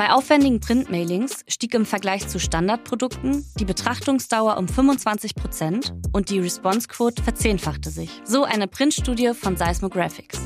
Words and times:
Bei 0.00 0.12
aufwendigen 0.12 0.60
Printmailings 0.60 1.44
stieg 1.46 1.74
im 1.74 1.84
Vergleich 1.84 2.26
zu 2.26 2.40
Standardprodukten 2.40 3.44
die 3.56 3.66
Betrachtungsdauer 3.66 4.56
um 4.56 4.66
25 4.66 5.34
Prozent 5.34 5.92
und 6.10 6.30
die 6.30 6.38
Responsequote 6.38 7.22
verzehnfachte 7.22 7.90
sich. 7.90 8.08
So 8.24 8.44
eine 8.44 8.66
Printstudie 8.66 9.34
von 9.34 9.58
Seismographics. 9.58 10.38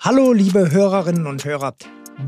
Hallo, 0.00 0.32
liebe 0.32 0.72
Hörerinnen 0.72 1.28
und 1.28 1.44
Hörer. 1.44 1.76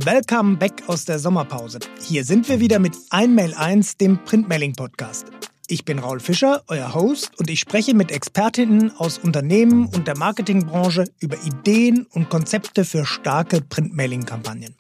Welcome 0.04 0.58
back 0.58 0.84
aus 0.86 1.04
der 1.04 1.18
Sommerpause. 1.18 1.80
Hier 2.06 2.24
sind 2.24 2.48
wir 2.48 2.60
wieder 2.60 2.79
mit 2.79 2.96
Einmail 3.10 3.54
1, 3.54 3.96
dem 3.96 4.22
Printmailing-Podcast. 4.22 5.26
Ich 5.68 5.84
bin 5.84 6.00
Raul 6.00 6.20
Fischer, 6.20 6.62
euer 6.66 6.92
Host, 6.92 7.38
und 7.38 7.48
ich 7.48 7.60
spreche 7.60 7.94
mit 7.94 8.11
Expertinnen 8.11 8.94
aus 8.96 9.18
Unternehmen 9.18 9.86
und 9.86 10.08
der 10.08 10.18
Marketingbranche 10.18 11.04
über 11.20 11.36
Ideen 11.44 12.07
und 12.12 12.29
Konzepte 12.29 12.84
für 12.84 13.07
starke 13.07 13.61
Printmailing-Kampagnen. 13.61 14.75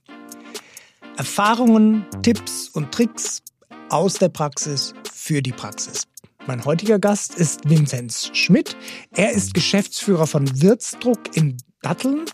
Erfahrungen, 1.16 2.04
Tipps 2.22 2.68
und 2.68 2.92
Tricks 2.92 3.42
aus 3.90 4.14
der 4.14 4.28
Praxis 4.28 4.92
für 5.12 5.40
die 5.40 5.52
Praxis. 5.52 6.08
Mein 6.46 6.64
heutiger 6.64 6.98
Gast 6.98 7.36
ist 7.36 7.68
Vinzenz 7.68 8.30
Schmidt. 8.32 8.76
Er 9.12 9.30
ist 9.30 9.54
Geschäftsführer 9.54 10.26
von 10.26 10.60
Wirtsdruck 10.60 11.36
in 11.36 11.58
Datteln 11.82 12.24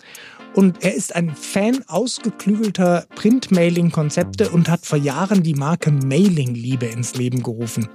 und 0.55 0.83
er 0.83 0.95
ist 0.95 1.15
ein 1.15 1.35
Fan 1.35 1.85
ausgeklügelter 1.87 3.07
Printmailing-Konzepte 3.15 4.51
und 4.51 4.71
hat 4.71 4.87
vor 4.87 4.99
Jahren 4.99 5.43
die 5.43 5.55
Marke 5.55 5.91
Mailing-Liebe 5.91 6.87
ins 6.87 7.15
Leben 7.15 7.43
gerufen. 7.43 7.89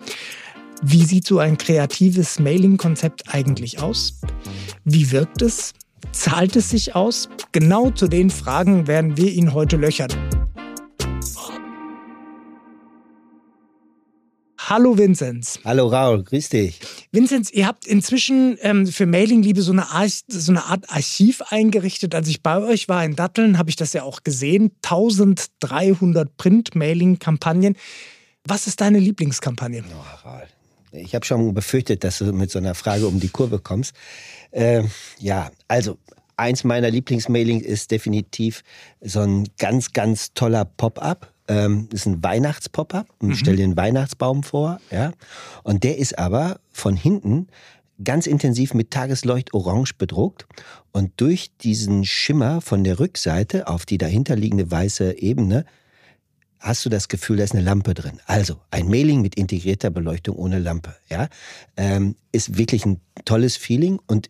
Wie 0.86 1.06
sieht 1.06 1.26
so 1.26 1.40
ein 1.40 1.58
kreatives 1.58 2.40
Mailing-Konzept 2.40 3.34
eigentlich 3.34 3.82
aus? 3.82 4.20
Wie 4.84 5.12
wirkt 5.12 5.42
es? 5.42 5.72
Zahlt 6.12 6.58
es 6.58 6.72
sich 6.72 6.94
aus? 6.94 7.30
Genau 7.54 7.90
zu 7.92 8.10
den 8.10 8.30
Fragen 8.30 8.86
werden 8.86 9.16
wir 9.16 9.32
ihn 9.32 9.54
heute 9.54 9.78
löchern. 9.78 10.12
Hallo 14.60 14.98
Vinzenz. 14.98 15.58
Hallo 15.64 15.88
Raul, 15.88 16.22
grüß 16.22 16.50
dich. 16.50 16.82
Vinzenz, 17.14 17.50
ihr 17.50 17.66
habt 17.66 17.88
inzwischen 17.88 18.58
ähm, 18.60 18.86
für 18.86 19.06
Mailingliebe 19.06 19.62
so 19.62 19.72
eine, 19.72 19.90
Art, 19.90 20.12
so 20.28 20.52
eine 20.52 20.66
Art 20.66 20.90
Archiv 20.90 21.44
eingerichtet. 21.44 22.14
Als 22.14 22.28
ich 22.28 22.44
bei 22.44 22.58
euch 22.58 22.90
war 22.90 23.06
in 23.06 23.16
Datteln, 23.16 23.58
habe 23.58 23.70
ich 23.70 23.78
das 23.78 23.94
ja 23.94 24.04
auch 24.04 24.24
gesehen. 24.24 24.72
1300 24.84 26.36
Print-Mailing-Kampagnen. 26.36 27.78
Was 28.46 28.68
ist 28.68 28.82
deine 28.82 29.00
Lieblingskampagne? 29.00 29.86
Oh, 29.90 30.28
Raul. 30.28 30.44
Ich 30.94 31.16
habe 31.16 31.26
schon 31.26 31.54
befürchtet, 31.54 32.04
dass 32.04 32.20
du 32.20 32.32
mit 32.32 32.52
so 32.52 32.60
einer 32.60 32.76
Frage 32.76 33.08
um 33.08 33.20
die 33.20 33.30
Kurve 33.30 33.60
kommst. 33.60 33.94
Äh, 34.52 34.84
ja, 35.20 35.52
also 35.68 35.98
eins 36.38 36.64
meiner 36.64 36.90
Lieblingsmailings 36.90 37.66
ist 37.66 37.92
definitiv 37.92 38.64
so 39.02 39.22
ein 39.22 39.48
ganz, 39.58 39.92
ganz 39.94 40.34
toller 40.34 40.66
Pop-up 40.66 41.34
ähm, 41.48 41.90
ist 41.92 42.06
ein 42.06 42.24
Weihnachtspop-up. 42.24 43.08
Mhm. 43.22 43.36
Stell 43.36 43.56
dir 43.56 43.66
einen 43.66 43.78
Weihnachtsbaum 43.78 44.44
vor, 44.44 44.80
ja. 44.92 45.12
Und 45.64 45.84
der 45.84 45.98
ist 45.98 46.18
aber 46.18 46.60
von 46.72 46.96
hinten 46.96 47.48
ganz 48.04 48.28
intensiv 48.28 48.74
mit 48.74 48.92
Tagesleucht 48.92 49.54
orange 49.54 49.94
bedruckt 49.98 50.48
und 50.92 51.12
durch 51.18 51.52
diesen 51.58 52.06
Schimmer 52.06 52.62
von 52.62 52.84
der 52.84 53.00
Rückseite 53.00 53.68
auf 53.68 53.86
die 53.86 53.98
dahinterliegende 53.98 54.70
weiße 54.70 55.18
Ebene 55.20 55.66
hast 56.64 56.86
du 56.86 56.90
das 56.90 57.10
Gefühl, 57.10 57.38
da 57.38 57.44
ist 57.44 57.54
eine 57.54 57.62
Lampe 57.62 57.94
drin. 57.94 58.20
Also 58.26 58.56
ein 58.72 58.88
Mailing 58.88 59.22
mit 59.22 59.36
integrierter 59.36 59.90
Beleuchtung 59.90 60.38
ohne 60.38 60.60
Lampe, 60.60 60.96
ja, 61.10 61.28
ähm, 61.76 62.16
ist 62.32 62.58
wirklich 62.58 62.86
ein 62.86 63.02
tolles 63.26 63.58
Feeling 63.58 64.00
und 64.08 64.30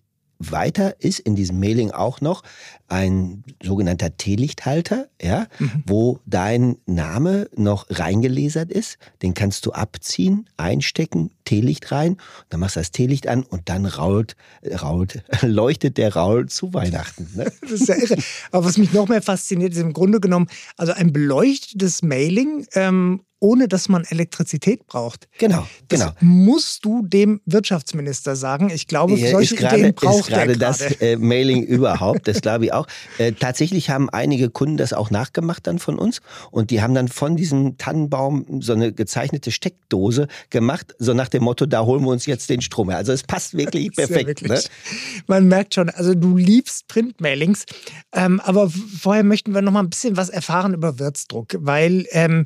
weiter 0.51 0.95
ist 0.99 1.19
in 1.19 1.35
diesem 1.35 1.59
Mailing 1.59 1.91
auch 1.91 2.21
noch 2.21 2.43
ein 2.87 3.43
sogenannter 3.61 4.17
Teelichthalter, 4.17 5.07
ja, 5.21 5.47
mhm. 5.57 5.83
wo 5.85 6.19
dein 6.25 6.77
Name 6.85 7.49
noch 7.55 7.87
reingelesert 7.89 8.71
ist. 8.71 8.97
Den 9.21 9.33
kannst 9.33 9.65
du 9.65 9.71
abziehen, 9.71 10.49
einstecken, 10.57 11.31
Teelicht 11.45 11.91
rein, 11.91 12.17
dann 12.49 12.59
machst 12.59 12.75
du 12.75 12.79
das 12.79 12.91
Teelicht 12.91 13.27
an 13.27 13.43
und 13.43 13.69
dann 13.69 13.85
rault, 13.85 14.35
rault, 14.81 15.23
leuchtet 15.41 15.97
der 15.97 16.15
Raul 16.15 16.47
zu 16.47 16.73
Weihnachten. 16.73 17.29
Ne? 17.35 17.51
Das 17.61 17.71
ist 17.71 17.87
ja 17.87 17.95
irre. 17.95 18.17
Aber 18.51 18.65
was 18.65 18.77
mich 18.77 18.93
noch 18.93 19.07
mehr 19.07 19.21
fasziniert, 19.21 19.73
ist 19.73 19.79
im 19.79 19.93
Grunde 19.93 20.19
genommen, 20.19 20.47
also 20.77 20.93
ein 20.93 21.11
beleuchtetes 21.11 22.03
Mailing 22.03 22.67
ähm, 22.73 23.21
ohne 23.43 23.67
dass 23.67 23.89
man 23.89 24.05
Elektrizität 24.05 24.87
braucht. 24.87 25.27
Genau, 25.37 25.67
das 25.89 25.99
genau. 25.99 26.13
Musst 26.21 26.85
du 26.85 27.05
dem 27.05 27.41
Wirtschaftsminister 27.45 28.37
sagen. 28.37 28.69
Ich 28.73 28.87
glaube, 28.87 29.17
solche 29.17 29.55
grade, 29.55 29.79
Ideen 29.79 29.93
braucht 29.93 30.21
ist 30.21 30.27
gerade 30.29 30.57
das 30.57 30.79
äh, 31.01 31.17
Mailing 31.17 31.61
überhaupt. 31.67 32.25
Das 32.29 32.39
glaube 32.39 32.65
ich 32.65 32.73
auch. 32.73 32.87
Äh, 33.17 33.33
tatsächlich 33.33 33.89
haben 33.89 34.09
einige 34.09 34.49
Kunden 34.49 34.77
das 34.77 34.93
auch 34.93 35.11
nachgemacht 35.11 35.67
dann 35.67 35.77
von 35.77 35.99
uns 35.99 36.21
und 36.51 36.71
die 36.71 36.81
haben 36.81 36.93
dann 36.93 37.09
von 37.09 37.35
diesem 37.35 37.77
Tannenbaum 37.77 38.61
so 38.61 38.71
eine 38.71 38.93
gezeichnete 38.93 39.51
Steckdose 39.51 40.29
gemacht, 40.49 40.95
so 40.97 41.13
nach 41.13 41.27
dem 41.27 41.43
Motto: 41.43 41.65
Da 41.65 41.83
holen 41.83 42.01
wir 42.05 42.11
uns 42.11 42.25
jetzt 42.25 42.49
den 42.49 42.61
Strom 42.61 42.91
her. 42.91 42.97
Also 42.97 43.11
es 43.11 43.23
passt 43.23 43.57
wirklich 43.57 43.91
perfekt. 43.95 44.21
Ja 44.41 44.47
wirklich. 44.47 44.51
Ne? 44.51 45.23
Man 45.27 45.49
merkt 45.49 45.73
schon, 45.75 45.89
also 45.89 46.15
du 46.15 46.37
liebst 46.37 46.87
Printmailings, 46.87 47.65
ähm, 48.13 48.39
aber 48.39 48.69
vorher 48.69 49.25
möchten 49.25 49.53
wir 49.53 49.61
noch 49.61 49.73
mal 49.73 49.81
ein 49.81 49.89
bisschen 49.89 50.15
was 50.15 50.29
erfahren 50.29 50.73
über 50.73 50.97
Wirtsdruck, 50.97 51.57
weil 51.59 52.05
ähm, 52.11 52.45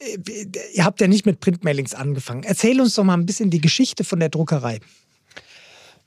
ihr 0.00 0.84
habt 0.84 1.00
ja 1.00 1.06
nicht 1.06 1.26
mit 1.26 1.40
Printmailings 1.40 1.94
angefangen. 1.94 2.42
Erzähl 2.44 2.80
uns 2.80 2.94
doch 2.94 3.04
mal 3.04 3.14
ein 3.14 3.26
bisschen 3.26 3.50
die 3.50 3.60
Geschichte 3.60 4.04
von 4.04 4.20
der 4.20 4.28
Druckerei. 4.28 4.80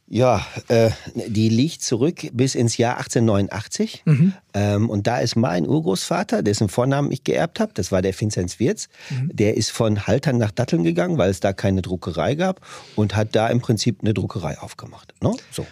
Ja, 0.09 0.45
äh, 0.69 0.91
die 1.15 1.49
liegt 1.49 1.81
zurück 1.81 2.29
bis 2.31 2.55
ins 2.55 2.77
Jahr 2.77 2.97
1889. 2.97 4.03
Mhm. 4.05 4.33
Ähm, 4.53 4.89
und 4.89 5.05
da 5.05 5.19
ist 5.19 5.35
mein 5.35 5.67
Urgroßvater, 5.67 6.43
dessen 6.43 6.69
Vornamen 6.69 7.11
ich 7.11 7.25
geerbt 7.25 7.59
habe, 7.59 7.73
das 7.73 7.91
war 7.91 8.01
der 8.01 8.17
Vinzenz 8.17 8.57
Wirz, 8.59 8.87
mhm. 9.09 9.31
der 9.33 9.57
ist 9.57 9.69
von 9.69 10.07
Haltern 10.07 10.37
nach 10.37 10.51
Datteln 10.51 10.83
gegangen, 10.83 11.17
weil 11.17 11.29
es 11.29 11.41
da 11.41 11.51
keine 11.51 11.81
Druckerei 11.81 12.35
gab 12.35 12.61
und 12.95 13.17
hat 13.17 13.35
da 13.35 13.49
im 13.49 13.59
Prinzip 13.59 13.99
eine 14.01 14.13
Druckerei 14.13 14.57
aufgemacht. 14.59 15.13
Ne? 15.21 15.33
So. 15.51 15.67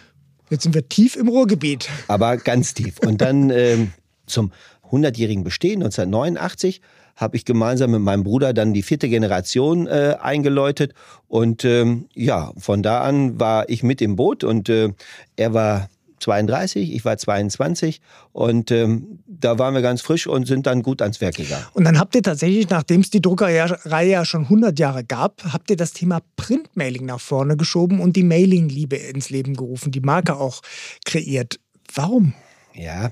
Jetzt 0.50 0.64
sind 0.64 0.74
wir 0.74 0.86
tief 0.86 1.16
im 1.16 1.28
Ruhrgebiet. 1.28 1.88
Aber 2.06 2.36
ganz 2.36 2.74
tief. 2.74 2.98
Und 2.98 3.22
dann 3.22 3.48
ähm, 3.48 3.92
zum 4.26 4.52
100-jährigen 4.90 5.44
Bestehen 5.44 5.82
1989 5.82 6.82
habe 7.16 7.36
ich 7.36 7.44
gemeinsam 7.44 7.90
mit 7.90 8.00
meinem 8.00 8.22
Bruder 8.22 8.52
dann 8.52 8.74
die 8.74 8.82
vierte 8.82 9.08
Generation 9.08 9.86
äh, 9.86 10.16
eingeläutet. 10.20 10.94
Und 11.28 11.64
ähm, 11.64 12.06
ja, 12.14 12.52
von 12.58 12.82
da 12.82 13.00
an 13.00 13.40
war 13.40 13.68
ich 13.68 13.82
mit 13.82 14.00
im 14.00 14.16
Boot 14.16 14.44
und 14.44 14.68
äh, 14.68 14.92
er 15.36 15.54
war 15.54 15.88
32, 16.20 16.94
ich 16.94 17.04
war 17.04 17.16
22 17.16 18.00
und 18.32 18.70
ähm, 18.70 19.18
da 19.26 19.58
waren 19.58 19.74
wir 19.74 19.82
ganz 19.82 20.00
frisch 20.00 20.26
und 20.26 20.46
sind 20.46 20.66
dann 20.66 20.82
gut 20.82 21.02
ans 21.02 21.20
Werk 21.20 21.36
gegangen. 21.36 21.64
Und 21.74 21.84
dann 21.84 21.98
habt 21.98 22.14
ihr 22.14 22.22
tatsächlich, 22.22 22.68
nachdem 22.70 23.00
es 23.00 23.10
die 23.10 23.20
Druckerei 23.20 24.06
ja 24.06 24.24
schon 24.24 24.42
100 24.42 24.78
Jahre 24.78 25.04
gab, 25.04 25.42
habt 25.52 25.70
ihr 25.70 25.76
das 25.76 25.92
Thema 25.92 26.20
Printmailing 26.36 27.04
nach 27.04 27.20
vorne 27.20 27.56
geschoben 27.56 28.00
und 28.00 28.16
die 28.16 28.22
Mailing-Liebe 28.22 28.96
ins 28.96 29.30
Leben 29.30 29.54
gerufen, 29.54 29.92
die 29.92 30.00
Marke 30.00 30.36
auch 30.36 30.62
kreiert. 31.04 31.60
Warum? 31.94 32.32
Ja, 32.74 33.10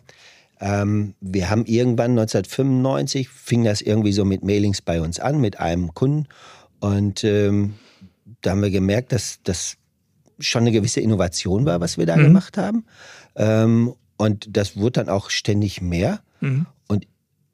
ähm, 0.65 1.15
wir 1.21 1.51
haben 1.51 1.67
irgendwann 1.67 2.13
1995 2.13 3.29
fing 3.29 3.65
das 3.65 3.83
irgendwie 3.83 4.13
so 4.13 4.25
mit 4.25 4.43
Mailings 4.43 4.81
bei 4.81 5.03
uns 5.03 5.21
an, 5.21 5.39
mit 5.39 5.61
einem 5.61 5.93
Kunden. 5.93 6.27
Und 6.81 7.23
ähm, 7.23 7.75
da 8.41 8.53
haben 8.53 8.63
wir 8.63 8.71
gemerkt, 8.71 9.13
dass 9.13 9.41
das 9.45 9.77
schon 10.39 10.63
eine 10.63 10.73
gewisse 10.73 11.03
Innovation 11.03 11.67
war, 11.67 11.83
was 11.83 11.99
wir 11.99 12.07
da 12.07 12.17
mhm. 12.17 12.23
gemacht 12.23 12.57
haben. 12.57 12.87
Ähm, 13.37 13.93
und 14.17 14.57
das 14.57 14.75
wurde 14.75 15.05
dann 15.05 15.11
auch 15.11 15.29
ständig 15.29 15.83
mehr. 15.83 16.21
Mhm. 16.41 16.65
Und 16.89 17.07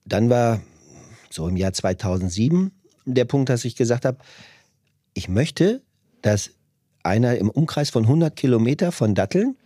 dann 0.04 0.30
war 0.30 0.60
so 1.30 1.48
im 1.48 1.56
Jahr 1.56 1.72
2007 1.72 2.70
der 3.06 3.24
Punkt, 3.24 3.48
dass 3.48 3.64
ich 3.64 3.74
gesagt 3.74 4.04
habe, 4.04 4.18
ich 5.14 5.28
möchte, 5.28 5.82
dass 6.22 6.52
einer 7.02 7.36
im 7.38 7.50
Umkreis 7.50 7.90
von 7.90 8.04
100 8.04 8.36
Kilometer 8.36 8.92
von 8.92 9.16
Datteln, 9.16 9.56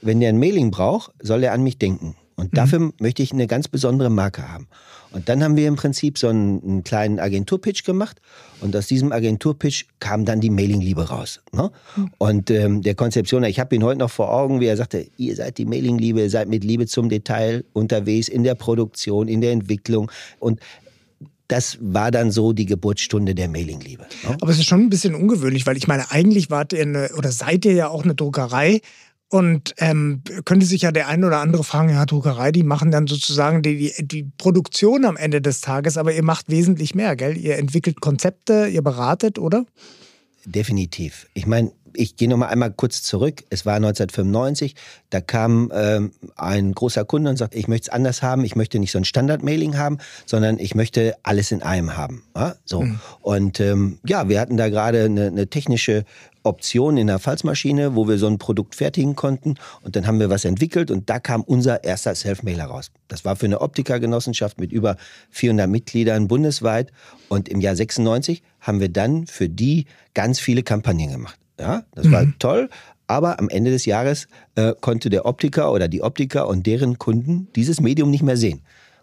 wenn 0.00 0.20
der 0.20 0.28
ein 0.28 0.38
Mailing 0.38 0.70
braucht, 0.70 1.12
soll 1.20 1.42
er 1.42 1.52
an 1.52 1.64
mich 1.64 1.78
denken. 1.78 2.14
Und 2.36 2.52
mhm. 2.52 2.56
dafür 2.56 2.78
mhm. 2.78 2.92
möchte 3.00 3.22
ich 3.22 3.32
eine 3.32 3.46
ganz 3.46 3.68
besondere 3.68 4.10
Marke 4.10 4.50
haben. 4.50 4.68
Und 5.12 5.28
dann 5.28 5.44
haben 5.44 5.56
wir 5.56 5.68
im 5.68 5.76
Prinzip 5.76 6.18
so 6.18 6.28
einen, 6.28 6.62
einen 6.62 6.84
kleinen 6.84 7.20
Agenturpitch 7.20 7.84
gemacht. 7.84 8.20
Und 8.60 8.74
aus 8.74 8.86
diesem 8.86 9.12
Agenturpitch 9.12 9.86
kam 10.00 10.24
dann 10.24 10.40
die 10.40 10.50
Mailingliebe 10.50 11.08
raus. 11.08 11.40
Ne? 11.52 11.70
Mhm. 11.96 12.10
Und 12.18 12.50
ähm, 12.50 12.82
der 12.82 12.94
Konzeptioner, 12.94 13.48
ich 13.48 13.60
habe 13.60 13.74
ihn 13.74 13.84
heute 13.84 13.98
noch 13.98 14.10
vor 14.10 14.32
Augen, 14.32 14.60
wie 14.60 14.66
er 14.66 14.76
sagte, 14.76 15.06
ihr 15.16 15.36
seid 15.36 15.58
die 15.58 15.66
Mailingliebe, 15.66 16.20
ihr 16.20 16.30
seid 16.30 16.48
mit 16.48 16.64
Liebe 16.64 16.86
zum 16.86 17.08
Detail 17.08 17.64
unterwegs 17.72 18.28
in 18.28 18.44
der 18.44 18.54
Produktion, 18.54 19.28
in 19.28 19.40
der 19.40 19.52
Entwicklung. 19.52 20.10
Und 20.38 20.60
das 21.48 21.76
war 21.82 22.10
dann 22.10 22.30
so 22.30 22.54
die 22.54 22.64
Geburtsstunde 22.64 23.34
der 23.34 23.48
Mailingliebe. 23.48 24.06
Ne? 24.26 24.36
Aber 24.40 24.50
es 24.50 24.58
ist 24.58 24.66
schon 24.66 24.80
ein 24.80 24.88
bisschen 24.88 25.14
ungewöhnlich, 25.14 25.66
weil 25.66 25.76
ich 25.76 25.86
meine, 25.86 26.10
eigentlich 26.10 26.50
wart 26.50 26.72
ihr 26.72 26.82
eine, 26.82 27.10
oder 27.18 27.30
seid 27.30 27.66
ihr 27.66 27.74
ja 27.74 27.88
auch 27.88 28.04
eine 28.04 28.14
Druckerei, 28.14 28.80
und 29.32 29.74
ähm, 29.78 30.22
könnte 30.44 30.66
sich 30.66 30.82
ja 30.82 30.92
der 30.92 31.08
eine 31.08 31.26
oder 31.26 31.38
andere 31.38 31.64
fragen, 31.64 31.88
ja, 31.88 32.04
Druckerei, 32.04 32.52
die 32.52 32.64
machen 32.64 32.90
dann 32.90 33.06
sozusagen 33.06 33.62
die, 33.62 33.90
die, 33.96 34.06
die, 34.06 34.22
Produktion 34.36 35.06
am 35.06 35.16
Ende 35.16 35.40
des 35.40 35.62
Tages, 35.62 35.96
aber 35.96 36.12
ihr 36.12 36.22
macht 36.22 36.50
wesentlich 36.50 36.94
mehr, 36.94 37.16
gell? 37.16 37.38
Ihr 37.38 37.56
entwickelt 37.56 38.02
Konzepte, 38.02 38.66
ihr 38.66 38.82
beratet, 38.82 39.38
oder? 39.38 39.64
Definitiv. 40.44 41.28
Ich 41.32 41.46
meine, 41.46 41.72
ich 41.94 42.16
gehe 42.16 42.28
noch 42.28 42.36
mal 42.36 42.48
einmal 42.48 42.72
kurz 42.72 43.02
zurück. 43.02 43.42
Es 43.48 43.64
war 43.64 43.76
1995. 43.76 44.74
Da 45.08 45.20
kam 45.20 45.72
ähm, 45.74 46.12
ein 46.36 46.72
großer 46.72 47.04
Kunde 47.04 47.30
und 47.30 47.36
sagt, 47.36 47.54
ich 47.54 47.68
möchte 47.68 47.86
es 47.86 47.88
anders 47.90 48.22
haben. 48.22 48.44
Ich 48.44 48.56
möchte 48.56 48.78
nicht 48.78 48.92
so 48.92 48.98
ein 48.98 49.04
Standard-Mailing 49.04 49.78
haben, 49.78 49.98
sondern 50.26 50.58
ich 50.58 50.74
möchte 50.74 51.16
alles 51.22 51.52
in 51.52 51.62
einem 51.62 51.96
haben. 51.96 52.24
Ja, 52.36 52.56
so. 52.64 52.82
Mhm. 52.82 53.00
Und 53.20 53.60
ähm, 53.60 53.98
ja, 54.06 54.28
wir 54.28 54.40
hatten 54.40 54.56
da 54.56 54.68
gerade 54.68 55.04
eine, 55.04 55.26
eine 55.26 55.46
technische 55.48 56.04
Option 56.42 56.96
in 56.96 57.06
der 57.06 57.18
Falzmaschine, 57.18 57.94
wo 57.94 58.08
wir 58.08 58.18
so 58.18 58.26
ein 58.26 58.38
Produkt 58.38 58.74
fertigen 58.74 59.16
konnten. 59.16 59.54
Und 59.82 59.96
dann 59.96 60.06
haben 60.06 60.20
wir 60.20 60.30
was 60.30 60.44
entwickelt 60.44 60.90
und 60.90 61.08
da 61.08 61.18
kam 61.18 61.42
unser 61.42 61.84
erster 61.84 62.14
Self-Mailer 62.14 62.64
raus. 62.64 62.90
Das 63.08 63.24
war 63.24 63.36
für 63.36 63.46
eine 63.46 63.60
Optikergenossenschaft 63.60 64.60
mit 64.60 64.72
über 64.72 64.96
400 65.30 65.68
Mitgliedern 65.68 66.28
bundesweit. 66.28 66.92
Und 67.28 67.48
im 67.48 67.60
Jahr 67.60 67.76
96 67.76 68.42
haben 68.60 68.80
wir 68.80 68.88
dann 68.88 69.26
für 69.26 69.48
die 69.48 69.86
ganz 70.14 70.40
viele 70.40 70.62
Kampagnen 70.62 71.10
gemacht. 71.10 71.38
Ja, 71.58 71.84
das 71.94 72.06
mhm. 72.06 72.12
war 72.12 72.26
toll. 72.38 72.70
Aber 73.06 73.38
am 73.38 73.48
Ende 73.48 73.70
des 73.70 73.84
Jahres 73.84 74.26
äh, 74.54 74.74
konnte 74.80 75.10
der 75.10 75.26
Optiker 75.26 75.72
oder 75.72 75.88
die 75.88 76.02
Optiker 76.02 76.48
und 76.48 76.66
deren 76.66 76.98
Kunden 76.98 77.48
dieses 77.54 77.80
Medium 77.80 78.10
nicht 78.10 78.22
mehr 78.22 78.36
sehen. 78.36 78.62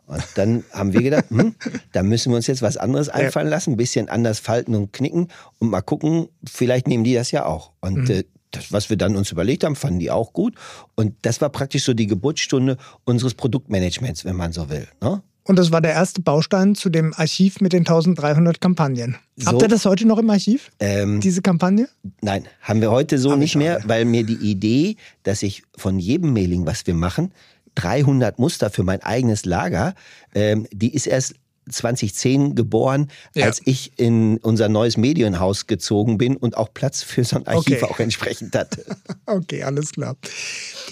Und 0.10 0.24
dann 0.36 0.64
haben 0.72 0.92
wir 0.92 1.04
gedacht, 1.04 1.26
hm, 1.30 1.54
da 1.92 2.02
müssen 2.02 2.32
wir 2.32 2.38
uns 2.38 2.48
jetzt 2.48 2.64
was 2.64 2.78
anderes 2.78 3.10
einfallen 3.10 3.48
lassen, 3.48 3.74
ein 3.74 3.78
bisschen 3.78 4.10
anders 4.10 4.40
falten 4.40 4.74
und 4.74 4.92
knicken 4.92 5.28
und 5.60 5.70
mal 5.70 5.82
gucken, 5.82 6.30
vielleicht 6.44 6.88
nehmen 6.88 7.04
die 7.04 7.14
das 7.14 7.30
ja 7.30 7.46
auch. 7.46 7.72
Und 7.80 8.10
mhm. 8.10 8.12
äh, 8.12 8.24
das, 8.50 8.72
was 8.72 8.90
wir 8.90 8.98
dann 8.98 9.16
uns 9.16 9.32
überlegt 9.32 9.64
haben, 9.64 9.76
fanden 9.76 10.00
die 10.00 10.10
auch 10.10 10.34
gut. 10.34 10.56
Und 10.96 11.14
das 11.22 11.42
war 11.42 11.50
praktisch 11.50 11.84
so 11.84 11.94
die 11.94 12.08
Geburtsstunde 12.08 12.78
unseres 13.06 13.36
Produktmanagements, 13.36 14.26
wenn 14.26 14.36
man 14.36 14.52
so 14.52 14.72
will. 14.72 14.88
Ne? 15.00 15.22
Und 15.44 15.58
das 15.58 15.72
war 15.72 15.82
der 15.82 15.94
erste 15.94 16.22
Baustein 16.22 16.76
zu 16.76 16.90
dem 16.90 17.14
Archiv 17.16 17.60
mit 17.60 17.74
den 17.74 17.80
1300 17.80 18.62
Kampagnen. 18.62 19.18
So, 19.36 19.48
Habt 19.48 19.62
ihr 19.64 19.68
das 19.68 19.86
heute 19.86 20.08
noch 20.08 20.20
im 20.20 20.30
Archiv, 20.30 20.70
ähm, 20.80 21.22
diese 21.22 21.42
Kampagne? 21.42 21.88
Nein, 22.22 22.46
haben 22.62 22.82
wir 22.82 22.92
heute 22.92 23.18
so 23.18 23.32
Hab 23.32 23.40
nicht 23.40 23.56
mehr, 23.56 23.82
weil 23.86 24.06
mir 24.06 24.24
die 24.24 24.36
Idee, 24.36 24.96
dass 25.24 25.42
ich 25.42 25.64
von 25.76 25.98
jedem 25.98 26.34
Mailing, 26.34 26.68
was 26.68 26.86
wir 26.86 26.94
machen, 26.94 27.32
300 27.76 28.40
Muster 28.40 28.70
für 28.70 28.84
mein 28.84 29.02
eigenes 29.02 29.46
Lager, 29.46 29.96
ähm, 30.34 30.68
die 30.72 30.94
ist 30.94 31.08
erst 31.08 31.36
2010 31.70 32.56
geboren, 32.56 33.10
ja. 33.36 33.46
als 33.46 33.62
ich 33.66 33.98
in 33.98 34.38
unser 34.40 34.70
neues 34.70 34.98
Medienhaus 34.98 35.68
gezogen 35.68 36.18
bin 36.18 36.36
und 36.36 36.58
auch 36.58 36.74
Platz 36.74 37.04
für 37.04 37.24
so 37.24 37.38
ein 37.38 37.48
Archiv 37.48 37.84
okay. 37.84 37.92
auch 37.92 38.00
entsprechend 38.00 38.56
hatte. 38.56 38.86
okay, 39.26 39.64
alles 39.64 39.92
klar. 39.92 40.16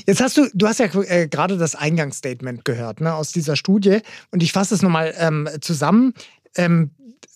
Jetzt 0.05 0.21
hast 0.21 0.37
du, 0.37 0.47
du 0.53 0.67
hast 0.67 0.79
ja 0.79 0.85
äh, 0.85 1.27
gerade 1.27 1.57
das 1.57 1.75
Eingangsstatement 1.75 2.65
gehört 2.65 3.01
ne, 3.01 3.13
aus 3.13 3.31
dieser 3.31 3.55
Studie 3.55 3.99
und 4.31 4.43
ich 4.43 4.51
fasse 4.51 4.75
es 4.75 4.81
nochmal 4.81 5.13
ähm, 5.17 5.49
zusammen. 5.61 6.13
Ähm, 6.55 6.91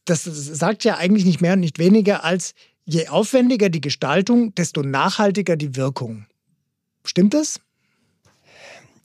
das 0.05 0.23
sagt 0.23 0.83
ja 0.83 0.97
eigentlich 0.97 1.25
nicht 1.25 1.41
mehr 1.41 1.53
und 1.53 1.59
nicht 1.59 1.79
weniger 1.79 2.23
als 2.23 2.53
je 2.85 3.07
aufwendiger 3.07 3.69
die 3.69 3.81
Gestaltung, 3.81 4.55
desto 4.55 4.81
nachhaltiger 4.81 5.55
die 5.55 5.75
Wirkung. 5.75 6.25
Stimmt 7.05 7.33
das? 7.33 7.59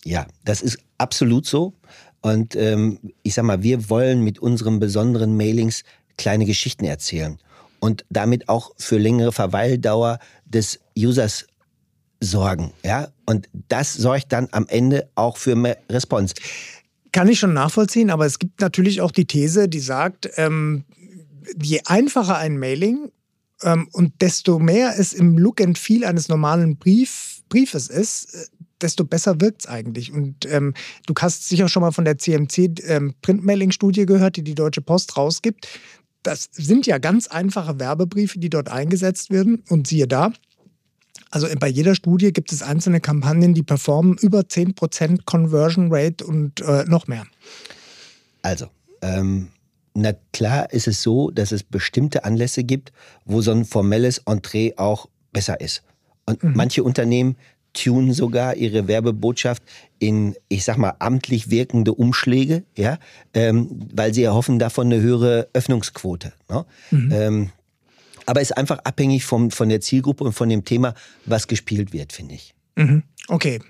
Ja, 0.06 0.28
das 0.44 0.62
ist 0.62 0.78
absolut 0.98 1.46
so. 1.46 1.74
Und 2.20 2.54
ähm, 2.54 3.00
ich 3.24 3.34
sag 3.34 3.44
mal, 3.44 3.64
wir 3.64 3.90
wollen 3.90 4.22
mit 4.22 4.38
unseren 4.38 4.78
besonderen 4.78 5.36
Mailings 5.36 5.82
kleine 6.16 6.46
Geschichten 6.46 6.84
erzählen 6.84 7.38
und 7.80 8.04
damit 8.08 8.48
auch 8.48 8.70
für 8.78 8.98
längere 8.98 9.32
Verweildauer 9.32 10.20
des 10.44 10.78
Users 10.96 11.46
sorgen. 12.20 12.72
Ja? 12.84 13.08
Und 13.26 13.48
das 13.68 13.94
sorgt 13.94 14.32
dann 14.32 14.46
am 14.52 14.66
Ende 14.68 15.08
auch 15.16 15.36
für 15.38 15.56
mehr 15.56 15.76
Response. 15.90 16.34
Kann 17.10 17.28
ich 17.28 17.40
schon 17.40 17.52
nachvollziehen, 17.52 18.10
aber 18.10 18.26
es 18.26 18.38
gibt 18.38 18.60
natürlich 18.60 19.00
auch 19.00 19.10
die 19.10 19.24
These, 19.24 19.68
die 19.68 19.80
sagt, 19.80 20.30
ähm, 20.36 20.84
je 21.60 21.80
einfacher 21.84 22.38
ein 22.38 22.58
Mailing 22.58 23.10
ähm, 23.62 23.88
und 23.92 24.22
desto 24.22 24.60
mehr 24.60 24.94
es 24.96 25.12
im 25.12 25.36
Look 25.36 25.60
and 25.60 25.76
Feel 25.76 26.04
eines 26.04 26.28
normalen 26.28 26.76
Brief, 26.76 27.42
Briefes 27.48 27.88
ist, 27.88 28.34
äh, 28.34 28.46
desto 28.80 29.04
besser 29.04 29.40
wirkt 29.40 29.62
es 29.62 29.66
eigentlich. 29.66 30.12
Und 30.12 30.46
ähm, 30.46 30.74
du 31.06 31.14
hast 31.18 31.48
sicher 31.48 31.68
schon 31.68 31.82
mal 31.82 31.92
von 31.92 32.04
der 32.04 32.18
CMC 32.18 32.80
ähm, 32.84 33.14
Printmailing-Studie 33.22 34.06
gehört, 34.06 34.36
die 34.36 34.44
die 34.44 34.54
Deutsche 34.54 34.82
Post 34.82 35.16
rausgibt. 35.16 35.68
Das 36.22 36.48
sind 36.52 36.86
ja 36.86 36.98
ganz 36.98 37.28
einfache 37.28 37.78
Werbebriefe, 37.78 38.38
die 38.38 38.50
dort 38.50 38.68
eingesetzt 38.68 39.30
werden. 39.30 39.62
Und 39.68 39.86
siehe 39.86 40.08
da, 40.08 40.32
also 41.30 41.48
bei 41.58 41.68
jeder 41.68 41.94
Studie 41.94 42.32
gibt 42.32 42.52
es 42.52 42.62
einzelne 42.62 43.00
Kampagnen, 43.00 43.54
die 43.54 43.62
performen 43.62 44.16
über 44.18 44.40
10% 44.40 45.24
Conversion 45.24 45.88
Rate 45.90 46.24
und 46.24 46.60
äh, 46.60 46.84
noch 46.84 47.06
mehr. 47.08 47.26
Also, 48.42 48.66
ähm, 49.02 49.48
na 49.94 50.12
klar 50.32 50.72
ist 50.72 50.86
es 50.86 51.02
so, 51.02 51.30
dass 51.30 51.52
es 51.52 51.62
bestimmte 51.62 52.24
Anlässe 52.24 52.64
gibt, 52.64 52.92
wo 53.24 53.40
so 53.40 53.50
ein 53.50 53.64
formelles 53.64 54.18
Entree 54.26 54.74
auch 54.76 55.08
besser 55.32 55.60
ist. 55.60 55.82
Und 56.26 56.42
mhm. 56.42 56.52
manche 56.54 56.82
Unternehmen 56.82 57.36
tunen 57.76 58.12
sogar 58.12 58.56
ihre 58.56 58.88
Werbebotschaft 58.88 59.62
in, 59.98 60.34
ich 60.48 60.64
sag 60.64 60.78
mal, 60.78 60.94
amtlich 60.98 61.50
wirkende 61.50 61.94
Umschläge, 61.94 62.64
ja, 62.76 62.98
ähm, 63.34 63.88
weil 63.94 64.12
sie 64.12 64.22
erhoffen 64.22 64.58
davon 64.58 64.86
eine 64.86 65.00
höhere 65.00 65.48
Öffnungsquote. 65.52 66.32
Ne? 66.48 66.66
Mhm. 66.90 67.12
Ähm, 67.12 67.50
aber 68.26 68.40
ist 68.40 68.56
einfach 68.56 68.78
abhängig 68.80 69.24
vom, 69.24 69.50
von 69.50 69.68
der 69.68 69.80
Zielgruppe 69.80 70.24
und 70.24 70.32
von 70.32 70.48
dem 70.48 70.64
Thema, 70.64 70.94
was 71.24 71.46
gespielt 71.46 71.92
wird, 71.92 72.12
finde 72.12 72.34
ich. 72.34 72.54
Mhm. 72.74 73.04
Okay. 73.28 73.60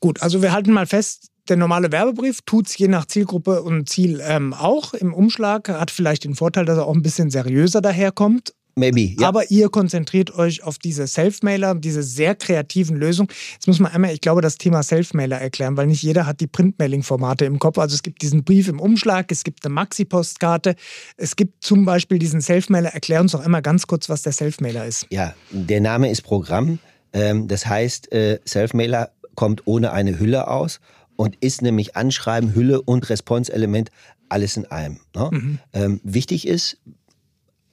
Gut, 0.00 0.22
also 0.22 0.42
wir 0.42 0.52
halten 0.52 0.72
mal 0.72 0.86
fest, 0.86 1.30
der 1.48 1.56
normale 1.56 1.90
Werbebrief 1.90 2.42
tut 2.42 2.66
es 2.66 2.76
je 2.76 2.88
nach 2.88 3.06
Zielgruppe 3.06 3.62
und 3.62 3.88
Ziel 3.88 4.20
ähm, 4.22 4.52
auch 4.52 4.92
im 4.92 5.14
Umschlag, 5.14 5.70
hat 5.70 5.90
vielleicht 5.90 6.24
den 6.24 6.34
Vorteil, 6.34 6.66
dass 6.66 6.76
er 6.76 6.86
auch 6.86 6.94
ein 6.94 7.02
bisschen 7.02 7.30
seriöser 7.30 7.80
daherkommt 7.80 8.52
Maybe. 8.78 9.14
Ja. 9.18 9.28
Aber 9.28 9.50
ihr 9.50 9.68
konzentriert 9.68 10.34
euch 10.34 10.62
auf 10.62 10.78
diese 10.78 11.06
Self-Mailer, 11.06 11.74
diese 11.74 12.02
sehr 12.02 12.34
kreativen 12.34 12.96
Lösungen. 12.96 13.28
Jetzt 13.52 13.66
muss 13.66 13.78
man 13.78 13.92
einmal, 13.92 14.12
ich 14.12 14.20
glaube, 14.20 14.40
das 14.40 14.56
Thema 14.56 14.82
Self-Mailer 14.82 15.38
erklären, 15.38 15.76
weil 15.76 15.86
nicht 15.86 16.02
jeder 16.02 16.26
hat 16.26 16.40
die 16.40 16.46
Print-Mailing-Formate 16.46 17.44
im 17.44 17.58
Kopf. 17.58 17.78
Also 17.78 17.94
es 17.94 18.02
gibt 18.02 18.22
diesen 18.22 18.44
Brief 18.44 18.68
im 18.68 18.80
Umschlag, 18.80 19.30
es 19.30 19.44
gibt 19.44 19.64
eine 19.64 19.74
Maxi-Postkarte, 19.74 20.74
es 21.16 21.36
gibt 21.36 21.64
zum 21.64 21.84
Beispiel 21.84 22.18
diesen 22.18 22.40
Self-Mailer. 22.40 22.90
Erklär 22.90 23.20
uns 23.20 23.32
doch 23.32 23.44
einmal 23.44 23.62
ganz 23.62 23.86
kurz, 23.86 24.08
was 24.08 24.22
der 24.22 24.32
Self-Mailer 24.32 24.86
ist. 24.86 25.06
Ja, 25.10 25.34
der 25.50 25.80
Name 25.80 26.10
ist 26.10 26.22
Programm. 26.22 26.78
Ähm, 27.12 27.48
das 27.48 27.66
heißt, 27.66 28.12
äh, 28.12 28.38
Self-Mailer 28.46 29.10
kommt 29.34 29.66
ohne 29.66 29.92
eine 29.92 30.18
Hülle 30.18 30.48
aus 30.48 30.80
und 31.16 31.36
ist 31.40 31.62
nämlich 31.62 31.96
Anschreiben, 31.96 32.54
Hülle 32.54 32.82
und 32.82 33.08
Response-Element 33.10 33.90
alles 34.28 34.56
in 34.56 34.66
einem. 34.66 35.00
Ne? 35.14 35.30
Mhm. 35.32 35.58
Ähm, 35.72 36.00
wichtig 36.04 36.46
ist, 36.46 36.78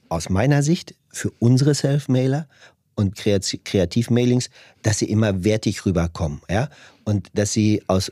aus 0.08 0.28
meiner 0.28 0.62
Sicht 0.62 0.94
für 1.10 1.32
unsere 1.38 1.74
Self-Mailer 1.74 2.48
und 2.94 3.14
Kreativ-Mailings, 3.16 4.50
dass 4.82 4.98
sie 4.98 5.06
immer 5.06 5.44
wertig 5.44 5.84
rüberkommen, 5.84 6.40
ja, 6.50 6.68
und 7.04 7.28
dass 7.34 7.52
sie 7.52 7.82
aus 7.86 8.10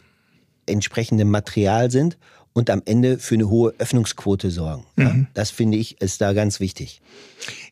entsprechendem 0.67 1.31
Material 1.31 1.91
sind 1.91 2.19
und 2.55 2.71
am 2.71 2.83
Ende 2.85 3.19
für 3.19 3.35
eine 3.35 3.51
hohe 3.51 3.75
Öffnungsquote 3.79 4.51
sorgen. 4.51 4.85
Ja? 4.97 5.13
Mhm. 5.13 5.27
Das 5.35 5.51
finde 5.51 5.77
ich 5.77 6.01
ist 6.01 6.21
da 6.21 6.33
ganz 6.33 6.61
wichtig. 6.61 7.03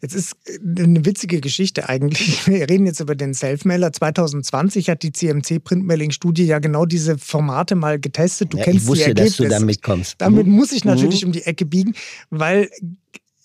Jetzt 0.02 0.14
ist 0.14 0.36
eine 0.60 1.04
witzige 1.04 1.40
Geschichte 1.40 1.88
eigentlich. 1.88 2.46
Wir 2.46 2.68
reden 2.68 2.84
jetzt 2.84 3.00
über 3.00 3.14
den 3.14 3.32
Selfmailer. 3.32 3.92
2020 3.92 4.90
hat 4.90 5.02
die 5.04 5.12
CMC 5.12 5.62
Printmailing-Studie 5.62 6.44
ja 6.44 6.58
genau 6.58 6.84
diese 6.84 7.16
Formate 7.16 7.76
mal 7.76 7.98
getestet. 8.00 8.52
Du 8.52 8.58
ja, 8.58 8.64
kennst 8.64 8.82
ich 8.82 8.86
wusste, 8.88 9.04
die 9.04 9.10
Ergebnisse. 9.10 9.42
dass 9.44 9.50
du 9.52 9.60
damit 9.60 9.82
kommst. 9.82 10.16
Damit 10.18 10.46
mhm. 10.46 10.52
muss 10.54 10.72
ich 10.72 10.84
natürlich 10.84 11.22
mhm. 11.22 11.28
um 11.28 11.32
die 11.32 11.46
Ecke 11.46 11.64
biegen, 11.64 11.94
weil 12.30 12.68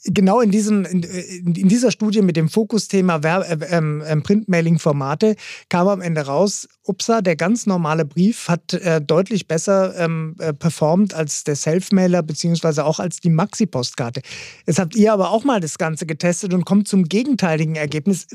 genau 0.07 0.41
in, 0.41 0.51
diesem, 0.51 0.85
in, 0.85 1.03
in, 1.03 1.67
dieser 1.67 1.91
Studie 1.91 2.21
mit 2.21 2.35
dem 2.35 2.49
Fokusthema 2.49 3.17
äh, 3.17 3.57
ähm, 3.69 4.03
ähm, 4.05 4.23
Printmailing-Formate 4.23 5.35
kam 5.69 5.87
am 5.87 6.01
Ende 6.01 6.21
raus, 6.21 6.67
upsa, 6.83 7.21
der 7.21 7.35
ganz 7.35 7.65
normale 7.65 8.05
Brief 8.05 8.47
hat 8.47 8.73
äh, 8.73 9.01
deutlich 9.01 9.47
besser 9.47 9.95
ähm, 9.97 10.35
äh, 10.39 10.53
performt 10.53 11.13
als 11.13 11.43
der 11.43 11.55
Self-Mailer 11.55 12.23
beziehungsweise 12.23 12.85
auch 12.85 12.99
als 12.99 13.19
die 13.19 13.29
Maxi-Postkarte. 13.29 14.21
Jetzt 14.65 14.79
habt 14.79 14.95
ihr 14.95 15.13
aber 15.13 15.31
auch 15.31 15.43
mal 15.43 15.59
das 15.59 15.77
Ganze 15.77 16.05
getestet 16.05 16.53
und 16.53 16.65
kommt 16.65 16.87
zum 16.87 17.03
gegenteiligen 17.05 17.75
Ergebnis. 17.75 18.27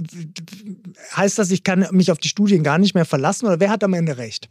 Heißt 1.17 1.39
das, 1.39 1.51
ich 1.51 1.65
kann 1.65 1.87
mich 1.93 2.11
auf 2.13 2.19
die 2.19 2.29
Studien 2.29 2.63
gar 2.63 2.79
nicht 2.79 2.95
mehr 2.95 3.05
verlassen 3.05 3.47
oder 3.47 3.61
wer 3.61 3.71
hat 3.71 3.83
am 3.85 3.95
Ende 3.95 4.19
recht? 4.19 4.49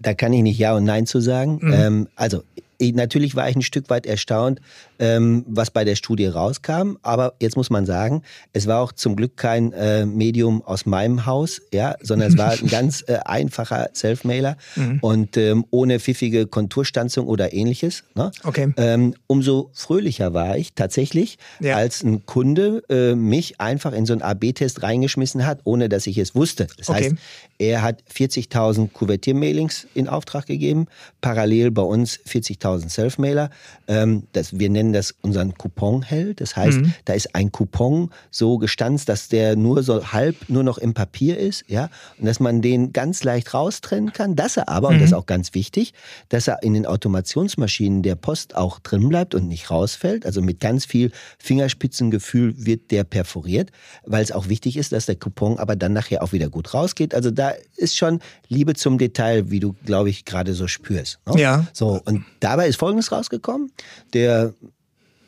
Da 0.00 0.14
kann 0.14 0.32
ich 0.32 0.42
nicht 0.42 0.58
Ja 0.58 0.74
und 0.74 0.84
Nein 0.84 1.06
zu 1.06 1.20
sagen. 1.20 1.58
Mhm. 1.60 1.72
Ähm, 1.72 2.08
also 2.14 2.44
natürlich 2.80 3.34
war 3.34 3.48
ich 3.48 3.56
ein 3.56 3.62
Stück 3.62 3.90
weit 3.90 4.06
erstaunt, 4.06 4.60
ähm, 4.98 5.44
was 5.48 5.70
bei 5.70 5.84
der 5.84 5.96
Studie 5.96 6.26
rauskam. 6.26 6.96
Aber 7.02 7.34
jetzt 7.40 7.56
muss 7.56 7.70
man 7.70 7.86
sagen, 7.86 8.22
es 8.52 8.66
war 8.66 8.80
auch 8.80 8.92
zum 8.92 9.16
Glück 9.16 9.36
kein 9.36 9.72
äh, 9.72 10.06
Medium 10.06 10.62
aus 10.62 10.86
meinem 10.86 11.26
Haus, 11.26 11.60
ja, 11.72 11.96
sondern 12.00 12.28
es 12.28 12.38
war 12.38 12.52
ein 12.52 12.68
ganz 12.68 13.04
äh, 13.06 13.18
einfacher 13.24 13.90
Selfmailer 13.92 14.56
mhm. 14.76 14.98
und 15.00 15.36
ähm, 15.36 15.64
ohne 15.70 15.98
pfiffige 15.98 16.46
Konturstanzung 16.46 17.26
oder 17.26 17.52
ähnliches. 17.52 18.04
Ne? 18.14 18.30
Okay. 18.44 18.72
Ähm, 18.76 19.14
umso 19.26 19.70
fröhlicher 19.72 20.34
war 20.34 20.56
ich 20.56 20.74
tatsächlich, 20.74 21.38
ja. 21.60 21.76
als 21.76 22.02
ein 22.02 22.26
Kunde 22.26 22.82
äh, 22.88 23.14
mich 23.14 23.60
einfach 23.60 23.92
in 23.92 24.06
so 24.06 24.12
einen 24.12 24.22
AB-Test 24.22 24.82
reingeschmissen 24.82 25.46
hat, 25.46 25.60
ohne 25.64 25.88
dass 25.88 26.06
ich 26.06 26.18
es 26.18 26.34
wusste. 26.34 26.68
Das 26.76 26.88
okay. 26.88 27.04
heißt, 27.04 27.16
er 27.58 27.82
hat 27.82 28.02
40.000 28.14 28.92
Kuvertiermailings 28.92 29.88
in 29.94 30.08
Auftrag 30.08 30.46
gegeben, 30.46 30.86
parallel 31.20 31.72
bei 31.72 31.82
uns 31.82 32.20
40.000 32.20 32.67
700.000 32.68 32.88
Selfmailer. 32.88 33.50
Ähm, 33.86 34.24
das, 34.32 34.58
wir 34.58 34.70
nennen 34.70 34.92
das 34.92 35.14
unseren 35.22 35.54
Couponheld. 35.54 36.40
Das 36.40 36.56
heißt, 36.56 36.80
mhm. 36.80 36.94
da 37.04 37.14
ist 37.14 37.34
ein 37.34 37.52
Coupon 37.52 38.10
so 38.30 38.58
gestanzt, 38.58 39.08
dass 39.08 39.28
der 39.28 39.56
nur 39.56 39.82
so 39.82 40.12
halb 40.12 40.36
nur 40.48 40.62
noch 40.62 40.78
im 40.78 40.94
Papier 40.94 41.38
ist, 41.38 41.64
ja, 41.68 41.90
und 42.18 42.26
dass 42.26 42.40
man 42.40 42.62
den 42.62 42.92
ganz 42.92 43.24
leicht 43.24 43.54
raustrennen 43.54 44.12
kann, 44.12 44.36
dass 44.36 44.56
er 44.56 44.68
aber, 44.68 44.88
mhm. 44.88 44.94
und 44.94 45.00
das 45.00 45.10
ist 45.10 45.12
mhm. 45.12 45.18
auch 45.18 45.26
ganz 45.26 45.54
wichtig, 45.54 45.94
dass 46.28 46.48
er 46.48 46.62
in 46.62 46.74
den 46.74 46.86
Automationsmaschinen 46.86 48.02
der 48.02 48.14
Post 48.14 48.56
auch 48.56 48.78
drin 48.80 49.08
bleibt 49.08 49.34
und 49.34 49.48
nicht 49.48 49.70
rausfällt. 49.70 50.26
Also 50.26 50.42
mit 50.42 50.60
ganz 50.60 50.84
viel 50.84 51.12
Fingerspitzengefühl 51.38 52.54
wird 52.56 52.90
der 52.90 53.04
perforiert, 53.04 53.70
weil 54.04 54.22
es 54.22 54.32
auch 54.32 54.48
wichtig 54.48 54.76
ist, 54.76 54.92
dass 54.92 55.06
der 55.06 55.16
Coupon 55.16 55.58
aber 55.58 55.76
dann 55.76 55.92
nachher 55.92 56.22
auch 56.22 56.32
wieder 56.32 56.48
gut 56.48 56.74
rausgeht. 56.74 57.14
Also 57.14 57.30
da 57.30 57.52
ist 57.76 57.96
schon 57.96 58.20
Liebe 58.48 58.74
zum 58.74 58.98
Detail, 58.98 59.50
wie 59.50 59.60
du, 59.60 59.74
glaube 59.84 60.10
ich, 60.10 60.24
gerade 60.24 60.54
so 60.54 60.66
spürst. 60.66 61.18
Ne? 61.26 61.40
Ja. 61.40 61.66
So, 61.72 62.00
und 62.04 62.24
dabei 62.58 62.68
ist 62.68 62.76
Folgendes 62.76 63.12
rausgekommen. 63.12 63.70
Der 64.14 64.52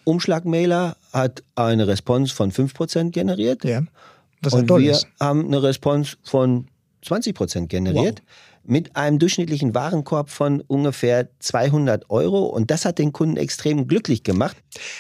Umschlagmailer 0.03 0.97
hat 1.13 1.45
eine 1.55 1.87
Response 1.87 2.35
von 2.35 2.51
5% 2.51 3.11
generiert. 3.11 3.65
Ja. 3.65 3.83
Was 4.43 4.55
und 4.55 4.69
wir 4.69 4.91
ist. 4.91 5.07
haben 5.21 5.47
eine 5.47 5.63
Response 5.63 6.17
von 6.25 6.67
20% 7.07 7.69
generiert. 7.69 8.21
Wow. 8.21 8.35
Mit 8.65 8.97
einem 8.97 9.19
durchschnittlichen 9.19 9.75
Warenkorb 9.75 10.29
von 10.29 10.61
ungefähr 10.63 11.29
200 11.39 12.11
Euro. 12.11 12.47
Und 12.47 12.71
das 12.71 12.85
hat 12.85 12.99
den 12.99 13.13
Kunden 13.13 13.37
extrem 13.37 13.87
glücklich 13.87 14.23
gemacht. 14.25 14.57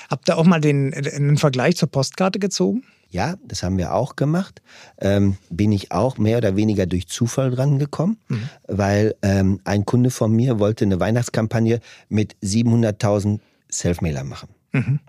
Habt 0.08 0.28
ihr 0.28 0.38
auch 0.38 0.44
mal 0.44 0.60
den, 0.60 0.92
den 0.92 1.36
Vergleich 1.36 1.76
zur 1.76 1.90
Postkarte 1.90 2.38
gezogen? 2.38 2.84
Ja, 3.10 3.34
das 3.44 3.62
haben 3.62 3.76
wir 3.76 3.94
auch 3.94 4.16
gemacht. 4.16 4.62
Ähm, 4.98 5.36
bin 5.50 5.72
ich 5.72 5.90
auch 5.90 6.16
mehr 6.16 6.38
oder 6.38 6.56
weniger 6.56 6.86
durch 6.86 7.08
Zufall 7.08 7.50
dran 7.50 7.78
gekommen, 7.78 8.18
mhm. 8.28 8.48
weil 8.68 9.14
ähm, 9.22 9.60
ein 9.64 9.84
Kunde 9.84 10.10
von 10.10 10.32
mir 10.32 10.60
wollte 10.60 10.84
eine 10.84 11.00
Weihnachtskampagne 11.00 11.80
mit 12.08 12.36
700.000 12.42 13.40
Selfmailer 13.68 14.24
machen. 14.24 14.48
Mhm. 14.72 15.00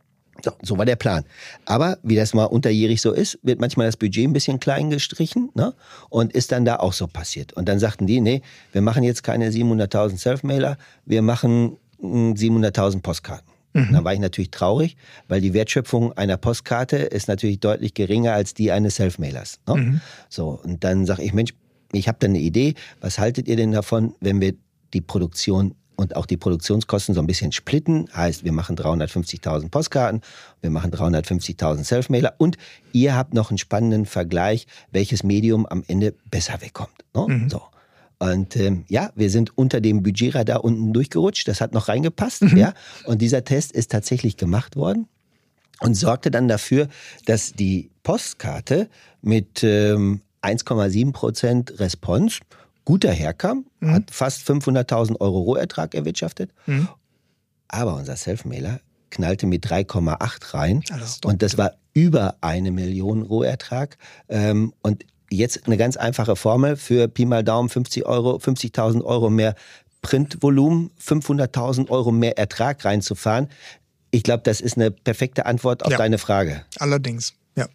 So, 0.44 0.52
so 0.64 0.78
war 0.78 0.86
der 0.86 0.96
Plan. 0.96 1.24
Aber 1.66 2.00
wie 2.02 2.16
das 2.16 2.34
mal 2.34 2.46
unterjährig 2.46 3.02
so 3.02 3.12
ist, 3.12 3.38
wird 3.44 3.60
manchmal 3.60 3.86
das 3.86 3.98
Budget 3.98 4.28
ein 4.28 4.34
bisschen 4.34 4.60
klein 4.60 4.90
gestrichen 4.90 5.50
ne? 5.54 5.76
und 6.10 6.34
ist 6.34 6.52
dann 6.52 6.66
da 6.66 6.78
auch 6.78 6.94
so 6.94 7.06
passiert. 7.06 7.54
Und 7.54 7.70
dann 7.70 7.78
sagten 7.80 8.08
die, 8.08 8.22
nee, 8.22 8.42
wir 8.72 8.82
machen 8.82 9.04
jetzt 9.04 9.22
keine 9.24 9.50
700.000 9.50 10.18
Selfmailer, 10.18 10.78
wir 11.06 11.22
machen 11.22 11.78
700.000 12.02 12.94
hm, 12.94 13.02
Postkarten. 13.02 13.48
Mhm. 13.74 13.94
Dann 13.94 14.04
war 14.04 14.14
ich 14.14 14.20
natürlich 14.20 14.52
traurig, 14.52 14.98
weil 15.28 15.42
die 15.42 15.54
Wertschöpfung 15.54 16.14
einer 16.14 16.38
Postkarte 16.38 16.98
ist 16.98 17.28
natürlich 17.28 17.60
deutlich 17.60 17.94
geringer 17.94 18.34
als 18.34 18.54
die 18.54 18.72
eines 18.72 18.96
Selfmailers. 18.96 19.60
Ne? 19.68 19.76
Mhm. 19.76 20.02
So, 20.30 20.60
und 20.64 20.84
dann 20.84 21.06
sage 21.06 21.24
ich, 21.24 21.34
Mensch, 21.34 21.54
ich 21.94 22.08
habe 22.08 22.18
da 22.20 22.28
eine 22.28 22.40
Idee, 22.40 22.76
was 23.00 23.20
haltet 23.20 23.48
ihr 23.48 23.56
denn 23.56 23.72
davon, 23.72 24.14
wenn 24.20 24.42
wir 24.42 24.54
die 24.94 25.02
Produktion 25.02 25.76
und 26.02 26.16
auch 26.16 26.26
die 26.26 26.38
Produktionskosten 26.38 27.14
so 27.14 27.22
ein 27.22 27.28
bisschen 27.28 27.52
splitten. 27.52 28.10
Heißt, 28.14 28.44
wir 28.44 28.52
machen 28.52 28.76
350.000 28.76 29.70
Postkarten, 29.70 30.22
wir 30.62 30.72
machen 30.72 30.92
350.000 30.92 31.84
Selfmailer 31.84 32.34
und 32.38 32.58
ihr 32.92 33.16
habt 33.16 33.34
noch 33.34 33.52
einen 33.52 33.58
spannenden 33.58 34.06
Vergleich, 34.06 34.66
welches 34.92 35.24
Medium 35.24 35.66
am 35.66 35.84
Ende 35.88 36.16
besser 36.30 36.60
wegkommt. 36.62 37.06
Ne? 37.14 37.26
Mhm. 37.28 37.50
So. 37.50 37.62
Und 38.22 38.56
ähm, 38.56 38.86
ja, 38.88 39.12
wir 39.16 39.32
sind 39.32 39.58
unter 39.58 39.82
dem 39.82 40.04
Budgetradar 40.04 40.64
unten 40.64 40.94
durchgerutscht. 40.94 41.48
Das 41.48 41.60
hat 41.60 41.74
noch 41.74 41.88
reingepasst. 41.88 42.44
Mhm. 42.44 42.56
Ja. 42.56 42.74
Und 43.06 43.20
dieser 43.20 43.44
Test 43.44 43.72
ist 43.72 43.90
tatsächlich 43.90 44.38
gemacht 44.38 44.76
worden 44.76 45.08
und 45.80 45.96
sorgte 45.96 46.30
dann 46.30 46.48
dafür, 46.48 46.88
dass 47.26 47.54
die 47.54 47.90
Postkarte 48.04 48.90
mit 49.24 49.64
ähm, 49.64 50.22
1,7 50.44 51.14
Prozent 51.14 51.80
Response 51.80 52.42
gut 52.86 53.06
daherkam, 53.06 53.66
mhm. 53.80 53.92
hat 53.92 54.12
fast 54.12 54.48
500.000 54.48 55.20
Euro 55.20 55.40
Rohertrag 55.40 55.96
erwirtschaftet. 55.96 56.52
Mhm. 56.68 56.90
Aber 57.70 57.96
unser 57.96 58.18
Selfmailer 58.18 58.82
knallte 59.10 59.48
mit 59.48 59.66
3,8 59.66 60.54
rein. 60.54 60.84
Ja, 60.88 60.98
das 61.00 61.22
und 61.26 61.42
das 61.42 61.58
war 61.58 61.72
über 61.94 62.36
eine 62.42 62.70
Million 62.70 63.24
Rohertrag. 63.24 63.98
Ähm, 64.30 64.74
und 64.84 65.06
jetzt 65.32 65.66
eine 65.66 65.78
ganz 65.78 65.98
einfache 65.98 66.36
Formel 66.36 66.76
für 66.76 67.08
Pi 67.08 67.26
mal 67.26 67.44
Daumen 67.44 67.70
50 67.70 68.06
Euro, 68.06 68.36
50.000 68.36 69.04
Euro 69.04 69.30
mehr 69.30 69.56
Printvolumen, 70.02 70.92
500.000 71.04 71.90
Euro 71.90 72.12
mehr 72.12 72.38
Ertrag 72.38 72.84
reinzufahren. 72.86 73.48
Ich 74.12 74.24
glaube, 74.24 74.44
das 74.44 74.62
ist 74.62 74.78
eine 74.78 74.92
perfekte 74.92 75.46
Antwort 75.46 75.86
auf 75.86 75.92
ja. 75.92 75.98
deine 75.98 76.18
Frage. 76.18 76.66
Allerdings, 76.80 77.34
ja. 77.56 77.68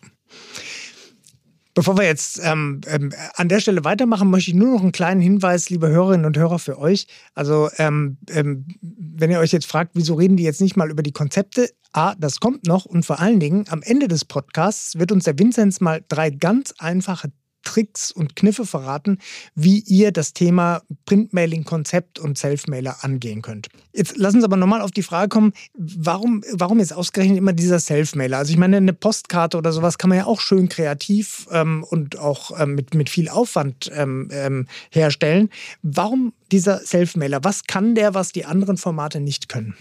Bevor 1.74 1.98
wir 1.98 2.04
jetzt 2.04 2.40
ähm, 2.42 2.80
ähm, 2.86 3.12
an 3.34 3.50
der 3.50 3.60
Stelle 3.60 3.84
weitermachen, 3.84 4.30
möchte 4.30 4.50
ich 4.50 4.56
nur 4.56 4.72
noch 4.72 4.82
einen 4.82 4.92
kleinen 4.92 5.20
Hinweis, 5.20 5.68
liebe 5.68 5.88
Hörerinnen 5.88 6.24
und 6.24 6.36
Hörer, 6.36 6.58
für 6.58 6.78
euch. 6.78 7.06
Also, 7.34 7.68
ähm, 7.76 8.16
ähm, 8.30 8.66
wenn 8.80 9.30
ihr 9.30 9.38
euch 9.38 9.52
jetzt 9.52 9.66
fragt, 9.66 9.90
wieso 9.92 10.14
reden 10.14 10.38
die 10.38 10.42
jetzt 10.42 10.62
nicht 10.62 10.76
mal 10.76 10.90
über 10.90 11.02
die 11.02 11.12
Konzepte? 11.12 11.68
A, 11.92 12.14
das 12.14 12.40
kommt 12.40 12.66
noch 12.66 12.86
und 12.86 13.04
vor 13.04 13.20
allen 13.20 13.40
Dingen 13.40 13.66
am 13.68 13.82
Ende 13.82 14.08
des 14.08 14.24
Podcasts 14.24 14.98
wird 14.98 15.12
uns 15.12 15.24
der 15.24 15.38
Vinzenz 15.38 15.80
mal 15.80 16.02
drei 16.08 16.30
ganz 16.30 16.72
einfache 16.78 17.30
Tricks 17.66 18.12
und 18.12 18.36
Kniffe 18.36 18.64
verraten, 18.64 19.18
wie 19.56 19.80
ihr 19.80 20.12
das 20.12 20.32
Thema 20.32 20.82
Printmailing-Konzept 21.04 22.20
und 22.20 22.38
Selfmailer 22.38 22.98
angehen 23.02 23.42
könnt. 23.42 23.68
Jetzt 23.92 24.16
lassen 24.16 24.40
Sie 24.40 24.44
aber 24.44 24.56
nochmal 24.56 24.80
auf 24.80 24.92
die 24.92 25.02
Frage 25.02 25.28
kommen, 25.28 25.52
warum, 25.74 26.44
warum 26.52 26.78
jetzt 26.78 26.92
ausgerechnet 26.92 27.38
immer 27.38 27.52
dieser 27.52 27.80
Selfmailer? 27.80 28.38
Also 28.38 28.52
ich 28.52 28.56
meine, 28.56 28.76
eine 28.76 28.92
Postkarte 28.92 29.58
oder 29.58 29.72
sowas 29.72 29.98
kann 29.98 30.10
man 30.10 30.18
ja 30.18 30.26
auch 30.26 30.40
schön 30.40 30.68
kreativ 30.68 31.48
ähm, 31.50 31.82
und 31.82 32.18
auch 32.20 32.58
ähm, 32.60 32.76
mit, 32.76 32.94
mit 32.94 33.10
viel 33.10 33.28
Aufwand 33.28 33.90
ähm, 33.92 34.28
ähm 34.30 34.66
herstellen. 34.90 35.50
Warum 35.82 36.32
dieser 36.52 36.78
Selfmailer? 36.78 37.42
Was 37.42 37.64
kann 37.64 37.96
der, 37.96 38.14
was 38.14 38.30
die 38.30 38.44
anderen 38.44 38.76
Formate 38.76 39.18
nicht 39.18 39.48
können? 39.48 39.74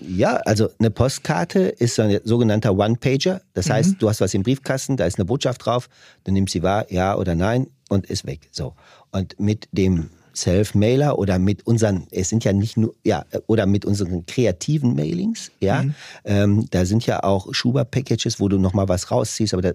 Ja, 0.00 0.36
also 0.44 0.68
eine 0.78 0.90
Postkarte 0.90 1.60
ist 1.60 1.94
so 1.94 2.02
ein 2.02 2.20
sogenannter 2.24 2.76
One-Pager. 2.76 3.42
Das 3.52 3.68
mhm. 3.68 3.72
heißt, 3.72 3.96
du 3.98 4.08
hast 4.08 4.20
was 4.20 4.34
im 4.34 4.42
Briefkasten, 4.42 4.96
da 4.96 5.06
ist 5.06 5.18
eine 5.18 5.24
Botschaft 5.24 5.64
drauf, 5.64 5.88
du 6.24 6.32
nimmst 6.32 6.52
sie 6.52 6.62
wahr, 6.62 6.90
ja 6.90 7.16
oder 7.16 7.34
nein 7.34 7.66
und 7.88 8.06
ist 8.06 8.26
weg. 8.26 8.48
So. 8.50 8.74
Und 9.12 9.38
mit 9.38 9.68
dem 9.72 10.10
Self-Mailer 10.40 11.18
oder 11.18 11.38
mit 11.38 11.66
unseren, 11.66 12.06
es 12.10 12.28
sind 12.28 12.44
ja 12.44 12.52
nicht 12.52 12.76
nur, 12.76 12.94
ja, 13.04 13.24
oder 13.46 13.66
mit 13.66 13.84
unseren 13.84 14.26
kreativen 14.26 14.94
Mailings, 14.94 15.50
ja. 15.60 15.82
Mhm. 15.82 15.94
Ähm, 16.24 16.66
da 16.70 16.84
sind 16.84 17.06
ja 17.06 17.22
auch 17.22 17.52
Schuber-Packages, 17.52 18.40
wo 18.40 18.48
du 18.48 18.58
nochmal 18.58 18.88
was 18.88 19.10
rausziehst, 19.10 19.54
aber 19.54 19.62
da, 19.62 19.72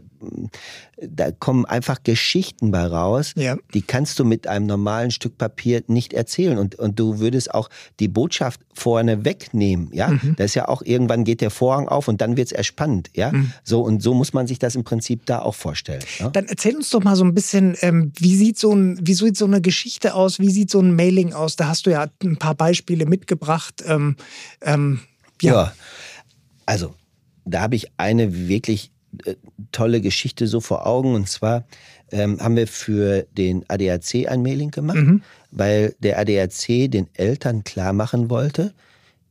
da 1.02 1.32
kommen 1.32 1.66
einfach 1.66 2.04
Geschichten 2.04 2.72
bei 2.72 2.86
raus, 2.86 3.34
ja. 3.36 3.58
die 3.74 3.82
kannst 3.82 4.20
du 4.20 4.26
mit 4.26 4.48
einem 4.48 4.66
normalen 4.66 5.12
Stück 5.12 5.38
Papier 5.38 5.84
nicht 5.88 6.14
erzählen. 6.14 6.58
Und, 6.58 6.76
und 6.76 7.00
du 7.00 7.20
würdest 7.20 7.54
auch 7.54 7.70
die 8.00 8.08
Botschaft 8.08 8.62
vorne 8.74 9.26
wegnehmen, 9.26 9.90
ja. 9.94 10.10
Mhm. 10.10 10.36
Das 10.38 10.48
ist 10.48 10.56
ja 10.56 10.68
auch, 10.68 10.82
irgendwann 10.82 11.24
geht 11.24 11.42
der 11.42 11.52
Vorhang 11.52 11.88
auf 11.88 12.08
und 12.08 12.22
dann 12.22 12.38
wird 12.38 12.48
es 12.48 12.52
erspannend, 12.52 13.10
ja. 13.14 13.32
Mhm. 13.32 13.52
So, 13.64 13.82
und 13.82 14.02
so 14.02 14.14
muss 14.14 14.34
man 14.34 14.48
sich 14.48 14.60
das 14.60 14.76
im 14.76 14.84
Prinzip 14.84 15.26
da 15.26 15.40
auch 15.40 15.56
vorstellen. 15.56 16.04
Ja? 16.20 16.30
Dann 16.30 16.46
erzähl 16.46 16.76
uns 16.76 16.90
doch 16.90 17.04
mal 17.04 17.16
so 17.16 17.24
ein 17.24 17.34
bisschen, 17.34 17.76
ähm, 17.82 18.12
wie 18.18 18.36
sieht 18.36 18.58
so 18.58 18.74
ein, 18.74 19.00
wie 19.02 19.14
sieht 19.14 19.38
so 19.38 19.46
eine 19.46 19.62
Geschichte 19.62 20.16
aus, 20.16 20.40
wie 20.40 20.50
sieht 20.56 20.72
so 20.72 20.80
ein 20.80 20.96
Mailing 20.96 21.34
aus? 21.34 21.56
Da 21.56 21.68
hast 21.68 21.86
du 21.86 21.92
ja 21.92 22.08
ein 22.24 22.38
paar 22.38 22.56
Beispiele 22.56 23.06
mitgebracht. 23.06 23.84
Ähm, 23.86 24.16
ähm, 24.62 25.02
ja. 25.42 25.54
ja, 25.54 25.74
also 26.66 26.96
da 27.46 27.62
habe 27.62 27.76
ich 27.76 27.92
eine 27.98 28.48
wirklich 28.48 28.92
äh, 29.26 29.36
tolle 29.72 30.02
Geschichte 30.02 30.48
so 30.48 30.60
vor 30.60 30.88
Augen. 30.88 31.14
Und 31.14 31.30
zwar 31.30 31.66
ähm, 32.12 32.40
haben 32.40 32.56
wir 32.56 32.68
für 32.68 33.28
den 33.38 33.64
ADAC 33.68 34.28
ein 34.28 34.42
Mailing 34.42 34.72
gemacht, 34.72 34.98
mhm. 34.98 35.22
weil 35.52 35.96
der 36.00 36.20
ADAC 36.20 36.90
den 36.90 37.08
Eltern 37.14 37.64
klar 37.64 37.94
machen 37.94 38.30
wollte, 38.30 38.74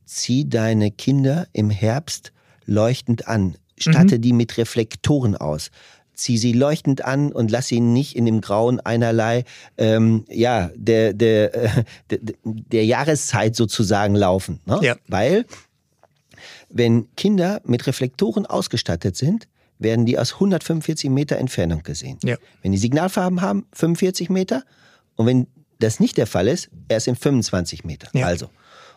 zieh 0.05 0.47
deine 0.47 0.91
Kinder 0.91 1.47
im 1.51 1.69
Herbst 1.69 2.31
leuchtend 2.65 3.27
an, 3.27 3.57
statte 3.77 4.17
mhm. 4.17 4.21
die 4.21 4.33
mit 4.33 4.57
Reflektoren 4.57 5.35
aus 5.35 5.71
zieh 6.15 6.37
sie 6.37 6.53
leuchtend 6.53 7.03
an 7.03 7.31
und 7.31 7.51
lass 7.51 7.67
sie 7.67 7.79
nicht 7.79 8.15
in 8.15 8.25
dem 8.25 8.41
Grauen 8.41 8.79
einerlei 8.79 9.43
ähm, 9.77 10.25
ja 10.29 10.71
der 10.75 11.13
der, 11.13 11.53
äh, 11.55 11.83
der 12.09 12.19
der 12.43 12.85
Jahreszeit 12.85 13.55
sozusagen 13.55 14.15
laufen, 14.15 14.59
ne? 14.65 14.79
ja. 14.81 14.95
weil 15.07 15.45
wenn 16.69 17.07
Kinder 17.15 17.61
mit 17.63 17.87
Reflektoren 17.87 18.45
ausgestattet 18.45 19.15
sind, 19.15 19.47
werden 19.79 20.05
die 20.05 20.17
aus 20.17 20.33
145 20.33 21.09
Meter 21.09 21.37
Entfernung 21.37 21.83
gesehen. 21.83 22.17
Ja. 22.23 22.37
Wenn 22.61 22.71
die 22.71 22.77
Signalfarben 22.77 23.41
haben, 23.41 23.65
45 23.73 24.29
Meter 24.29 24.63
und 25.15 25.25
wenn 25.25 25.47
das 25.79 25.99
nicht 25.99 26.17
der 26.17 26.27
Fall 26.27 26.47
ist, 26.47 26.69
erst 26.87 27.07
in 27.07 27.15
25 27.15 27.83
Meter. 27.83 28.07
Ja. 28.13 28.25
Also 28.25 28.49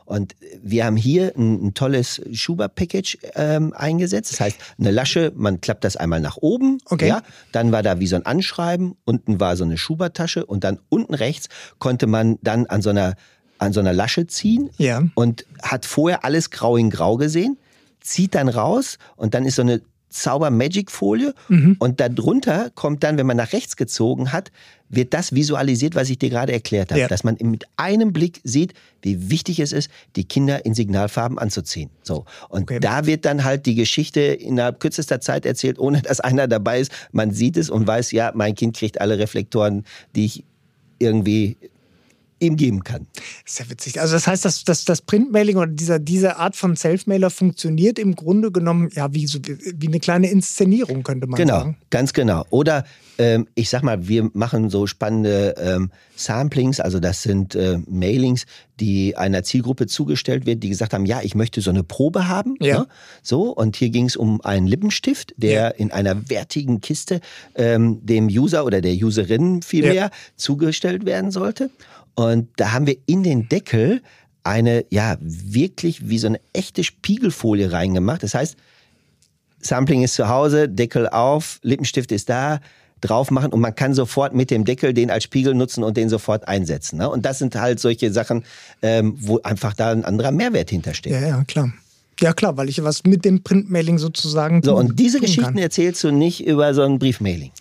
und 0.09 0.37
wir 0.63 0.87
haben 0.87 0.97
hier 0.97 1.35
ein, 1.37 1.67
ein 1.67 1.75
tolles 1.75 2.23
Schuber-Package 2.33 3.19
ähm, 3.35 3.75
eingesetzt. 3.77 4.33
Das 4.33 4.41
heißt, 4.41 4.57
eine 4.79 4.91
Lasche, 4.91 5.33
man 5.37 5.61
klappt 5.61 5.85
das 5.85 5.99
einmal 5.99 6.21
nach 6.21 6.39
oben. 6.39 6.79
Okay. 6.87 7.09
Ja, 7.09 7.23
dann 7.53 7.73
war 7.73 7.83
da 7.83 8.01
wie 8.01 8.07
so 8.07 8.17
ein 8.17 8.25
Anschreiben, 8.25 8.97
unten 9.05 9.39
war 9.39 9.55
so 9.57 9.65
eine 9.65 9.77
Schubertasche 9.77 10.47
und 10.47 10.65
dann 10.65 10.79
unten 10.89 11.13
rechts 11.13 11.49
konnte 11.79 12.07
man 12.07 12.39
dann 12.41 12.65
an 12.67 12.81
so 12.81 12.89
einer, 12.89 13.17
an 13.59 13.75
so 13.75 13.81
einer 13.81 13.93
Lasche 13.93 14.27
ziehen 14.27 14.71
ja. 14.79 15.03
und 15.15 15.45
hat 15.63 15.85
vorher 15.85 16.25
alles 16.25 16.49
grau 16.49 16.79
in 16.79 16.89
grau 16.89 17.19
gesehen, 17.19 17.59
zieht 18.01 18.35
dann 18.35 18.49
raus 18.49 18.97
und 19.17 19.35
dann 19.35 19.45
ist 19.45 19.57
so 19.57 19.63
eine 19.63 19.83
Zauber-Magic-Folie 20.11 21.35
mhm. 21.49 21.77
und 21.79 22.01
darunter 22.01 22.71
kommt 22.75 23.05
dann, 23.05 23.19
wenn 23.19 23.27
man 23.27 23.37
nach 23.37 23.53
rechts 23.53 23.77
gezogen 23.77 24.33
hat, 24.33 24.51
wird 24.89 25.13
das 25.13 25.35
visualisiert, 25.35 25.95
was 25.95 26.09
ich 26.09 26.19
dir 26.19 26.31
gerade 26.31 26.53
erklärt 26.53 26.91
habe. 26.91 27.01
Ja. 27.01 27.09
Dass 27.09 27.25
man 27.25 27.37
mit 27.43 27.67
einem 27.77 28.13
Blick 28.13 28.41
sieht, 28.43 28.73
wie 29.03 29.31
wichtig 29.31 29.61
es 29.61 29.73
ist, 29.73 29.91
die 30.17 30.25
Kinder 30.25 30.65
in 30.65 30.75
Signalfarben 30.75 31.39
anzuziehen. 31.39 31.91
So. 32.03 32.25
Und 32.49 32.63
okay. 32.63 32.81
da 32.81 33.07
wird 33.07 33.25
dann 33.25 33.45
halt 33.45 33.67
die 33.67 33.75
Geschichte 33.75 34.21
innerhalb 34.21 34.81
kürzester 34.81 35.21
Zeit 35.21 35.45
erzählt, 35.45 35.79
ohne 35.79 36.03
dass 36.03 36.21
einer 36.21 36.49
dabei 36.49 36.81
ist. 36.81 36.91
Man 37.13 37.33
sieht 37.33 37.57
es 37.57 37.69
und 37.69 37.87
weiß, 37.87 38.13
ja, 38.13 38.33
mein 38.35 38.55
Kind 38.55 38.77
kriegt 38.77 39.01
alle 39.01 39.19
Reflektoren, 39.19 39.85
die 40.17 40.25
ich 40.25 40.45
irgendwie 40.99 41.57
ihm 42.41 42.57
geben 42.57 42.85
kann. 42.85 43.07
Sehr 43.45 43.69
witzig. 43.71 44.01
Also 44.01 44.15
das 44.15 44.27
heißt, 44.27 44.45
dass, 44.45 44.65
dass 44.65 44.85
das 44.85 45.03
Printmailing 45.03 45.57
oder 45.57 45.67
dieser, 45.67 45.99
diese 45.99 46.37
Art 46.37 46.57
von 46.57 46.77
Selfmailer 46.77 47.31
funktioniert 47.31 47.99
im 47.99 48.15
Grunde 48.15 48.51
genommen 48.53 48.91
ja 48.93 49.13
wie, 49.15 49.27
so, 49.27 49.39
wie 49.43 49.89
eine 49.89 50.01
kleine 50.01 50.31
Inszenierung, 50.31 51.03
könnte 51.03 51.27
man 51.27 51.37
genau, 51.37 51.59
sagen. 51.59 51.73
Genau, 51.73 51.87
ganz 51.91 52.13
genau. 52.13 52.45
Oder 52.51 52.85
ähm, 53.19 53.49
ich 53.55 53.69
sag 53.69 53.83
mal, 53.83 54.07
wir 54.07 54.31
machen 54.33 54.71
so 54.71 54.87
spannende 54.87 55.55
ähm, 55.59 55.91
Samplings, 56.15 56.81
also 56.81 57.01
das 57.01 57.23
sind 57.23 57.55
äh, 57.55 57.79
Mailings, 57.89 58.47
die 58.81 59.17
einer 59.17 59.43
Zielgruppe 59.43 59.87
zugestellt 59.87 60.47
wird, 60.47 60.63
die 60.63 60.69
gesagt 60.69 60.95
haben, 60.95 61.05
ja, 61.05 61.21
ich 61.23 61.35
möchte 61.35 61.61
so 61.61 61.71
eine 61.71 61.83
Probe 61.83 62.29
haben. 62.29 62.57
Ja. 62.61 62.81
Ne? 62.81 62.87
So, 63.23 63.51
und 63.51 63.77
hier 63.77 63.91
ging 63.91 64.07
es 64.07 64.17
um 64.17 64.41
einen 64.43 64.67
Lippenstift, 64.67 65.35
der 65.37 65.53
ja. 65.53 65.69
in 65.69 65.91
einer 65.91 66.29
wertigen 66.31 66.81
Kiste 66.81 67.21
ähm, 67.57 68.05
dem 68.05 68.29
User 68.29 68.65
oder 68.65 68.81
der 68.81 68.95
Userin 68.95 69.63
vielmehr 69.63 69.95
ja. 69.95 70.11
zugestellt 70.37 71.05
werden 71.05 71.31
sollte. 71.31 71.71
Und 72.19 72.49
da 72.57 72.73
haben 72.73 72.89
wir 72.89 72.97
in 73.07 73.23
den 73.23 73.49
Deckel 73.49 74.03
eine, 74.43 74.85
ja, 74.91 75.17
wirklich 75.21 76.09
wie 76.09 76.19
so 76.19 76.27
eine 76.27 76.41
echte 76.53 76.83
Spiegelfolie 76.83 77.71
reingemacht. 77.71 78.25
Das 78.25 78.35
heißt, 78.35 78.57
Sampling 79.61 80.03
ist 80.03 80.15
zu 80.15 80.29
Hause, 80.29 80.69
Deckel 80.69 81.09
auf, 81.09 81.61
Lippenstift 81.63 82.11
ist 82.11 82.29
da, 82.29 82.59
drauf 83.01 83.31
machen 83.31 83.53
und 83.53 83.61
man 83.61 83.73
kann 83.73 83.95
sofort 83.95 84.35
mit 84.35 84.51
dem 84.51 84.65
Deckel 84.65 84.95
den 84.95 85.13
als 85.13 85.23
Spiegel 85.23 85.55
nutzen 85.55 85.85
und 85.85 85.97
den 85.97 86.09
sofort 86.09 86.49
einsetzen. 86.49 86.99
Ne? 86.99 87.09
Und 87.09 87.25
das 87.25 87.39
sind 87.39 87.55
halt 87.55 87.79
solche 87.79 88.13
Sachen, 88.13 88.45
ähm, 88.83 89.15
wo 89.21 89.41
einfach 89.43 89.75
da 89.75 89.93
ein 89.93 90.05
anderer 90.05 90.33
Mehrwert 90.33 90.71
hintersteht. 90.71 91.13
Ja, 91.13 91.21
ja, 91.21 91.45
klar. 91.45 91.73
Ja, 92.19 92.33
klar, 92.33 92.57
weil 92.57 92.69
ich 92.69 92.83
was 92.83 93.05
mit 93.05 93.25
dem 93.25 93.45
Printmailing 93.45 93.99
sozusagen. 93.99 94.61
So, 94.65 94.75
und 94.75 94.99
diese 94.99 95.21
Geschichten 95.21 95.55
kann. 95.55 95.59
erzählst 95.59 96.03
du 96.03 96.11
nicht 96.11 96.45
über 96.45 96.75
so 96.75 96.83
ein 96.83 96.99
Briefmailing. 96.99 97.53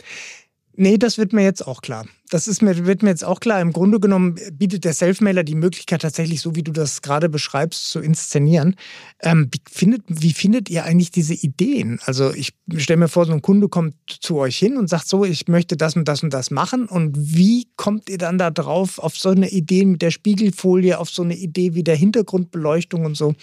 Nee, 0.79 0.99
das 0.99 1.17
wird 1.17 1.33
mir 1.33 1.43
jetzt 1.43 1.65
auch 1.65 1.81
klar. 1.81 2.05
Das 2.29 2.47
ist 2.47 2.61
mir, 2.61 2.85
wird 2.85 3.01
mir 3.01 3.09
jetzt 3.09 3.25
auch 3.25 3.39
klar. 3.39 3.59
Im 3.61 3.73
Grunde 3.73 3.99
genommen 3.99 4.35
bietet 4.51 4.85
der 4.85 4.93
Selfmailer 4.93 5.43
die 5.43 5.55
Möglichkeit, 5.55 6.03
tatsächlich, 6.03 6.39
so 6.39 6.55
wie 6.55 6.61
du 6.61 6.71
das 6.71 7.01
gerade 7.01 7.29
beschreibst, 7.29 7.89
zu 7.89 7.99
inszenieren. 7.99 8.75
Ähm, 9.19 9.49
wie, 9.51 9.59
findet, 9.67 10.03
wie 10.07 10.33
findet 10.33 10.69
ihr 10.69 10.83
eigentlich 10.83 11.09
diese 11.09 11.33
Ideen? 11.33 11.99
Also, 12.05 12.31
ich 12.31 12.53
stelle 12.75 12.99
mir 12.99 13.07
vor, 13.07 13.25
so 13.25 13.31
ein 13.31 13.41
Kunde 13.41 13.69
kommt 13.69 13.95
zu 14.21 14.37
euch 14.37 14.55
hin 14.55 14.77
und 14.77 14.87
sagt 14.87 15.07
so, 15.07 15.25
ich 15.25 15.47
möchte 15.47 15.77
das 15.77 15.95
und 15.95 16.07
das 16.07 16.21
und 16.21 16.31
das 16.31 16.51
machen. 16.51 16.87
Und 16.87 17.17
wie 17.17 17.67
kommt 17.75 18.07
ihr 18.07 18.19
dann 18.19 18.37
da 18.37 18.51
drauf, 18.51 18.99
auf 18.99 19.17
so 19.17 19.29
eine 19.29 19.49
Idee 19.49 19.83
mit 19.83 20.03
der 20.03 20.11
Spiegelfolie, 20.11 20.99
auf 20.99 21.09
so 21.09 21.23
eine 21.23 21.35
Idee 21.35 21.73
wie 21.73 21.83
der 21.83 21.95
Hintergrundbeleuchtung 21.95 23.03
und 23.03 23.17
so? 23.17 23.33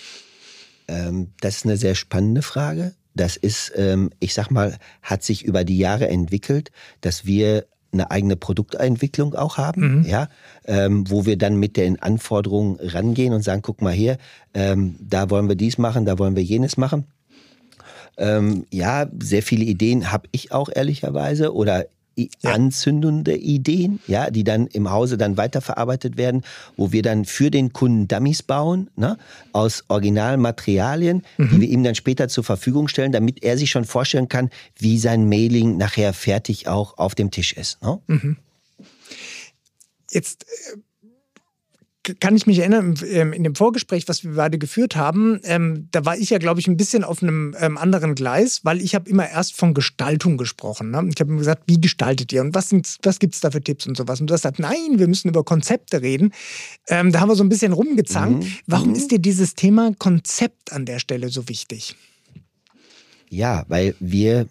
Ähm, 0.86 1.32
das 1.40 1.56
ist 1.56 1.64
eine 1.64 1.78
sehr 1.78 1.96
spannende 1.96 2.42
Frage. 2.42 2.94
Das 3.14 3.36
ist, 3.36 3.72
ähm, 3.76 4.10
ich 4.20 4.34
sag 4.34 4.50
mal, 4.50 4.76
hat 5.02 5.22
sich 5.22 5.44
über 5.44 5.64
die 5.64 5.78
Jahre 5.78 6.08
entwickelt, 6.08 6.70
dass 7.00 7.24
wir 7.24 7.66
eine 7.92 8.10
eigene 8.10 8.36
Produktentwicklung 8.36 9.34
auch 9.34 9.56
haben, 9.56 10.00
mhm. 10.00 10.04
ja, 10.04 10.28
ähm, 10.66 11.08
wo 11.08 11.26
wir 11.26 11.38
dann 11.38 11.56
mit 11.56 11.76
den 11.76 12.02
Anforderungen 12.02 12.78
rangehen 12.80 13.32
und 13.32 13.42
sagen, 13.42 13.62
guck 13.62 13.80
mal 13.80 13.92
hier, 13.92 14.18
ähm, 14.52 14.96
da 15.00 15.30
wollen 15.30 15.48
wir 15.48 15.56
dies 15.56 15.78
machen, 15.78 16.04
da 16.04 16.18
wollen 16.18 16.36
wir 16.36 16.42
jenes 16.42 16.76
machen. 16.76 17.06
Ähm, 18.16 18.66
ja, 18.70 19.06
sehr 19.20 19.42
viele 19.42 19.64
Ideen 19.64 20.12
habe 20.12 20.28
ich 20.32 20.52
auch 20.52 20.68
ehrlicherweise 20.72 21.54
oder 21.54 21.86
ja. 22.16 22.52
anzündende 22.52 23.36
Ideen, 23.36 24.00
ja, 24.06 24.30
die 24.30 24.44
dann 24.44 24.66
im 24.68 24.90
Hause 24.90 25.16
dann 25.16 25.36
weiterverarbeitet 25.36 26.16
werden, 26.16 26.42
wo 26.76 26.92
wir 26.92 27.02
dann 27.02 27.24
für 27.24 27.50
den 27.50 27.72
Kunden 27.72 28.08
Dummies 28.08 28.42
bauen, 28.42 28.90
ne, 28.96 29.18
aus 29.52 29.84
Originalmaterialien, 29.88 31.22
mhm. 31.36 31.48
die 31.50 31.60
wir 31.60 31.68
ihm 31.68 31.84
dann 31.84 31.94
später 31.94 32.28
zur 32.28 32.44
Verfügung 32.44 32.88
stellen, 32.88 33.12
damit 33.12 33.42
er 33.42 33.58
sich 33.58 33.70
schon 33.70 33.84
vorstellen 33.84 34.28
kann, 34.28 34.50
wie 34.78 34.98
sein 34.98 35.28
Mailing 35.28 35.76
nachher 35.76 36.12
fertig 36.12 36.68
auch 36.68 36.98
auf 36.98 37.14
dem 37.14 37.30
Tisch 37.30 37.52
ist. 37.52 37.82
Ne? 37.82 38.00
Mhm. 38.06 38.36
Jetzt 40.10 40.44
äh, 40.44 40.76
kann 42.20 42.36
ich 42.36 42.46
mich 42.46 42.58
erinnern, 42.58 42.98
ähm, 43.10 43.32
in 43.32 43.44
dem 43.44 43.54
Vorgespräch, 43.54 44.08
was 44.08 44.24
wir 44.24 44.34
beide 44.34 44.58
geführt 44.58 44.96
haben, 44.96 45.40
ähm, 45.44 45.88
da 45.90 46.04
war 46.04 46.16
ich 46.16 46.30
ja, 46.30 46.38
glaube 46.38 46.60
ich, 46.60 46.68
ein 46.68 46.76
bisschen 46.76 47.04
auf 47.04 47.22
einem 47.22 47.56
ähm, 47.58 47.78
anderen 47.78 48.14
Gleis, 48.14 48.60
weil 48.64 48.80
ich 48.80 48.94
habe 48.94 49.08
immer 49.08 49.28
erst 49.28 49.56
von 49.56 49.74
Gestaltung 49.74 50.36
gesprochen. 50.36 50.90
Ne? 50.90 51.08
Ich 51.12 51.20
habe 51.20 51.30
immer 51.30 51.38
gesagt, 51.38 51.64
wie 51.66 51.80
gestaltet 51.80 52.32
ihr 52.32 52.42
und 52.42 52.54
was, 52.54 52.72
was 53.02 53.18
gibt 53.18 53.34
es 53.34 53.40
da 53.40 53.50
für 53.50 53.62
Tipps 53.62 53.86
und 53.86 53.96
sowas? 53.96 54.20
Und 54.20 54.28
du 54.28 54.34
hast 54.34 54.42
gesagt, 54.42 54.58
nein, 54.58 54.98
wir 54.98 55.08
müssen 55.08 55.28
über 55.28 55.44
Konzepte 55.44 56.02
reden. 56.02 56.32
Ähm, 56.88 57.12
da 57.12 57.20
haben 57.20 57.28
wir 57.28 57.36
so 57.36 57.44
ein 57.44 57.48
bisschen 57.48 57.72
rumgezankt. 57.72 58.44
Mhm. 58.44 58.52
Warum 58.66 58.88
mhm. 58.90 58.96
ist 58.96 59.10
dir 59.10 59.18
dieses 59.18 59.54
Thema 59.54 59.92
Konzept 59.98 60.72
an 60.72 60.84
der 60.84 60.98
Stelle 60.98 61.28
so 61.28 61.48
wichtig? 61.48 61.96
Ja, 63.30 63.64
weil 63.68 63.94
wir 63.98 64.46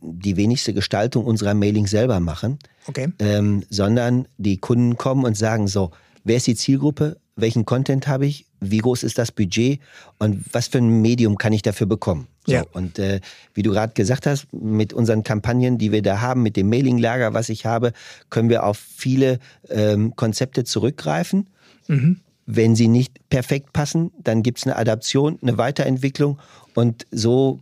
die 0.00 0.36
wenigste 0.36 0.72
Gestaltung 0.72 1.24
unserer 1.24 1.54
Mailing 1.54 1.86
selber 1.86 2.20
machen, 2.20 2.58
okay. 2.86 3.12
ähm, 3.18 3.64
sondern 3.70 4.28
die 4.38 4.58
Kunden 4.58 4.96
kommen 4.96 5.24
und 5.24 5.36
sagen 5.36 5.68
so, 5.68 5.90
wer 6.24 6.36
ist 6.36 6.46
die 6.46 6.54
Zielgruppe, 6.54 7.16
welchen 7.36 7.64
Content 7.64 8.06
habe 8.06 8.26
ich, 8.26 8.46
wie 8.60 8.78
groß 8.78 9.02
ist 9.02 9.18
das 9.18 9.32
Budget 9.32 9.80
und 10.18 10.44
was 10.52 10.68
für 10.68 10.78
ein 10.78 11.00
Medium 11.00 11.38
kann 11.38 11.52
ich 11.52 11.62
dafür 11.62 11.86
bekommen. 11.86 12.28
So, 12.46 12.52
ja. 12.52 12.64
Und 12.72 12.98
äh, 12.98 13.20
wie 13.54 13.62
du 13.62 13.70
gerade 13.70 13.94
gesagt 13.94 14.26
hast, 14.26 14.52
mit 14.52 14.92
unseren 14.92 15.22
Kampagnen, 15.22 15.78
die 15.78 15.92
wir 15.92 16.02
da 16.02 16.20
haben, 16.20 16.42
mit 16.42 16.56
dem 16.56 16.68
Mailinglager, 16.68 17.34
was 17.34 17.48
ich 17.48 17.66
habe, 17.66 17.92
können 18.30 18.48
wir 18.50 18.64
auf 18.64 18.78
viele 18.78 19.38
ähm, 19.70 20.14
Konzepte 20.16 20.64
zurückgreifen. 20.64 21.48
Mhm. 21.88 22.20
Wenn 22.46 22.76
sie 22.76 22.88
nicht 22.88 23.28
perfekt 23.30 23.72
passen, 23.72 24.10
dann 24.22 24.42
gibt 24.42 24.58
es 24.58 24.66
eine 24.66 24.76
Adaption, 24.76 25.38
eine 25.42 25.58
Weiterentwicklung 25.58 26.38
und 26.74 27.06
so 27.10 27.60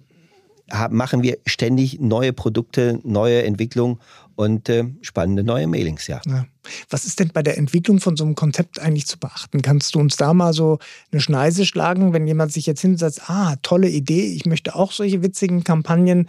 machen 0.90 1.22
wir 1.22 1.38
ständig 1.46 2.00
neue 2.00 2.32
Produkte, 2.32 3.00
neue 3.02 3.42
Entwicklungen 3.42 3.98
und 4.40 4.70
äh, 4.70 4.84
spannende 5.02 5.44
neue 5.44 5.66
Mailings, 5.66 6.06
ja. 6.06 6.22
ja. 6.26 6.46
Was 6.88 7.04
ist 7.04 7.20
denn 7.20 7.28
bei 7.28 7.42
der 7.42 7.58
Entwicklung 7.58 8.00
von 8.00 8.16
so 8.16 8.24
einem 8.24 8.34
Konzept 8.34 8.80
eigentlich 8.80 9.06
zu 9.06 9.18
beachten? 9.18 9.60
Kannst 9.60 9.94
du 9.94 9.98
uns 9.98 10.16
da 10.16 10.32
mal 10.32 10.54
so 10.54 10.78
eine 11.12 11.20
Schneise 11.20 11.66
schlagen, 11.66 12.14
wenn 12.14 12.26
jemand 12.26 12.50
sich 12.50 12.64
jetzt 12.64 12.80
hinsetzt, 12.80 13.28
ah, 13.28 13.56
tolle 13.60 13.90
Idee, 13.90 14.32
ich 14.32 14.46
möchte 14.46 14.74
auch 14.74 14.92
solche 14.92 15.22
witzigen 15.22 15.62
Kampagnen 15.62 16.26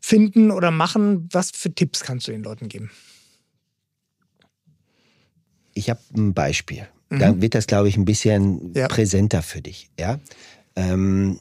finden 0.00 0.50
oder 0.50 0.70
machen? 0.70 1.28
Was 1.32 1.50
für 1.50 1.70
Tipps 1.74 2.00
kannst 2.00 2.28
du 2.28 2.32
den 2.32 2.42
Leuten 2.42 2.68
geben? 2.68 2.90
Ich 5.74 5.90
habe 5.90 6.00
ein 6.16 6.32
Beispiel. 6.32 6.88
Mhm. 7.10 7.18
Dann 7.18 7.42
wird 7.42 7.54
das, 7.54 7.66
glaube 7.66 7.90
ich, 7.90 7.98
ein 7.98 8.06
bisschen 8.06 8.72
ja. 8.74 8.88
präsenter 8.88 9.42
für 9.42 9.60
dich. 9.60 9.90
Ja? 9.98 10.18
Ähm, 10.76 11.40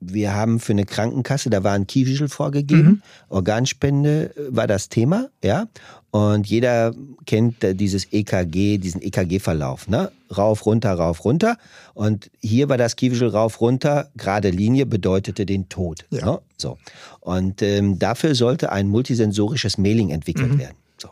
wir 0.00 0.34
haben 0.34 0.60
für 0.60 0.72
eine 0.72 0.84
Krankenkasse, 0.84 1.50
da 1.50 1.64
war 1.64 1.72
ein 1.72 1.86
Kiewischel 1.86 2.28
vorgegeben, 2.28 2.88
mhm. 2.88 3.02
Organspende 3.28 4.36
äh, 4.36 4.56
war 4.56 4.66
das 4.66 4.88
Thema, 4.88 5.28
ja. 5.42 5.66
Und 6.10 6.46
jeder 6.46 6.94
kennt 7.26 7.56
dieses 7.62 8.10
EKG, 8.10 8.78
diesen 8.78 9.02
EKG-Verlauf, 9.02 9.86
ne? 9.88 10.10
Rauf, 10.34 10.64
runter, 10.64 10.94
rauf, 10.94 11.24
runter. 11.26 11.58
Und 11.92 12.30
hier 12.40 12.70
war 12.70 12.78
das 12.78 12.96
Kiewischel 12.96 13.28
rauf, 13.28 13.60
runter, 13.60 14.10
gerade 14.16 14.48
Linie 14.48 14.86
bedeutete 14.86 15.44
den 15.44 15.68
Tod. 15.68 16.06
Ja. 16.10 16.24
Ne? 16.24 16.38
So. 16.56 16.78
Und 17.20 17.60
ähm, 17.60 17.98
dafür 17.98 18.34
sollte 18.34 18.72
ein 18.72 18.88
multisensorisches 18.88 19.76
Mailing 19.76 20.10
entwickelt 20.10 20.54
mhm. 20.54 20.58
werden. 20.58 20.76
So. 20.96 21.10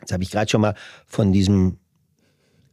Jetzt 0.00 0.12
habe 0.12 0.24
ich 0.24 0.30
gerade 0.30 0.50
schon 0.50 0.62
mal 0.62 0.74
von 1.06 1.32
diesem 1.32 1.76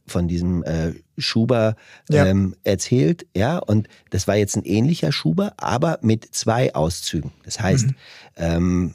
von 0.06 0.28
diesem 0.28 0.62
äh, 0.64 0.92
Schuber 1.18 1.76
ja. 2.08 2.26
ähm, 2.26 2.56
erzählt, 2.64 3.26
ja, 3.36 3.58
und 3.58 3.88
das 4.10 4.26
war 4.26 4.36
jetzt 4.36 4.56
ein 4.56 4.64
ähnlicher 4.64 5.12
Schuber, 5.12 5.54
aber 5.56 5.98
mit 6.02 6.34
zwei 6.34 6.74
Auszügen. 6.74 7.32
Das 7.44 7.60
heißt, 7.60 7.86
mhm. 7.86 7.94
ähm, 8.36 8.94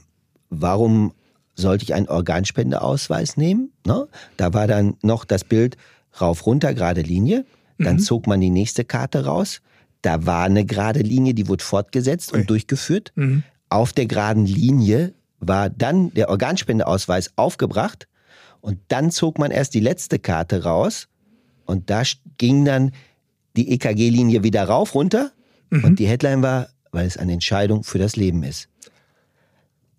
warum 0.50 1.14
sollte 1.56 1.84
ich 1.84 1.94
einen 1.94 2.08
Organspendeausweis 2.08 3.38
nehmen? 3.38 3.72
Ne? 3.86 4.08
Da 4.36 4.54
war 4.54 4.68
dann 4.68 4.96
noch 5.02 5.26
das 5.26 5.44
Bild 5.44 5.78
rauf, 6.20 6.46
runter, 6.46 6.74
gerade 6.74 7.02
Linie. 7.02 7.46
Dann 7.80 7.96
mhm. 7.96 8.00
zog 8.00 8.28
man 8.28 8.42
die 8.42 8.50
nächste 8.50 8.86
Karte 8.86 9.26
raus. 9.26 9.62
Da 10.02 10.26
war 10.26 10.46
eine 10.46 10.66
gerade 10.66 11.00
Linie, 11.02 11.34
die 11.34 11.48
wurde 11.48 11.64
fortgesetzt 11.64 12.34
Ui. 12.34 12.40
und 12.40 12.50
durchgeführt. 12.50 13.12
Mhm. 13.16 13.44
Auf 13.70 13.94
der 13.94 14.06
geraden 14.06 14.46
Linie 14.46 15.14
war 15.40 15.70
dann 15.70 16.14
der 16.14 16.30
Organspendeausweis 16.30 17.32
aufgebracht 17.36 18.08
und 18.68 18.80
dann 18.90 19.12
zog 19.12 19.40
man 19.40 19.50
erst 19.52 19.74
die 19.74 19.80
letzte 19.80 20.20
Karte 20.20 20.64
raus 20.64 21.08
und 21.66 21.90
da 21.90 22.04
ging 22.38 22.66
dann 22.66 22.92
die 23.56 23.72
EKG-Linie 23.72 24.44
wieder 24.44 24.66
rauf, 24.66 24.94
runter. 24.94 25.32
Mhm. 25.70 25.84
Und 25.86 26.00
die 26.00 26.08
Headline 26.08 26.42
war, 26.44 26.68
weil 26.92 27.08
es 27.08 27.16
eine 27.18 27.32
Entscheidung 27.32 27.84
für 27.86 27.98
das 27.98 28.16
Leben 28.18 28.44
ist. 28.44 28.68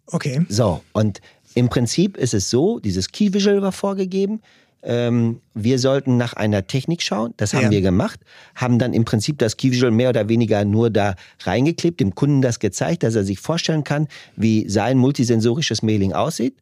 Okay. 0.07 0.44
So, 0.48 0.83
und 0.92 1.20
im 1.54 1.68
Prinzip 1.68 2.16
ist 2.18 2.35
es 2.35 2.50
so, 2.50 2.78
dieses 2.78 3.11
Key 3.11 3.33
Visual 3.33 3.62
war 3.62 3.72
vorgegeben. 3.72 4.40
ähm, 4.85 5.40
wir 5.54 5.81
sollten 5.81 6.18
nach 6.18 6.35
einer 6.35 6.68
Technik 6.68 7.02
schauen. 7.02 7.35
Das 7.37 7.52
haben 7.52 7.64
Ja. 7.64 7.70
wir 7.72 7.81
gemacht, 7.81 8.20
haben 8.54 8.78
dann 8.78 8.92
im 8.92 9.04
Prinzip 9.04 9.37
das 9.38 9.57
Keyvisual 9.57 9.90
mehr 9.90 10.11
oder 10.11 10.28
weniger 10.28 10.64
nur 10.64 10.88
da 10.88 11.16
reingeklebt, 11.40 11.98
dem 11.98 12.14
Kunden 12.14 12.42
das 12.42 12.61
gezeigt, 12.61 13.02
dass 13.02 13.16
er 13.16 13.24
sich 13.24 13.40
vorstellen 13.40 13.83
kann, 13.83 14.07
wie 14.37 14.68
sein 14.68 14.96
multisensorisches 14.96 15.83
Mailing 15.83 16.12
aussieht. 16.12 16.54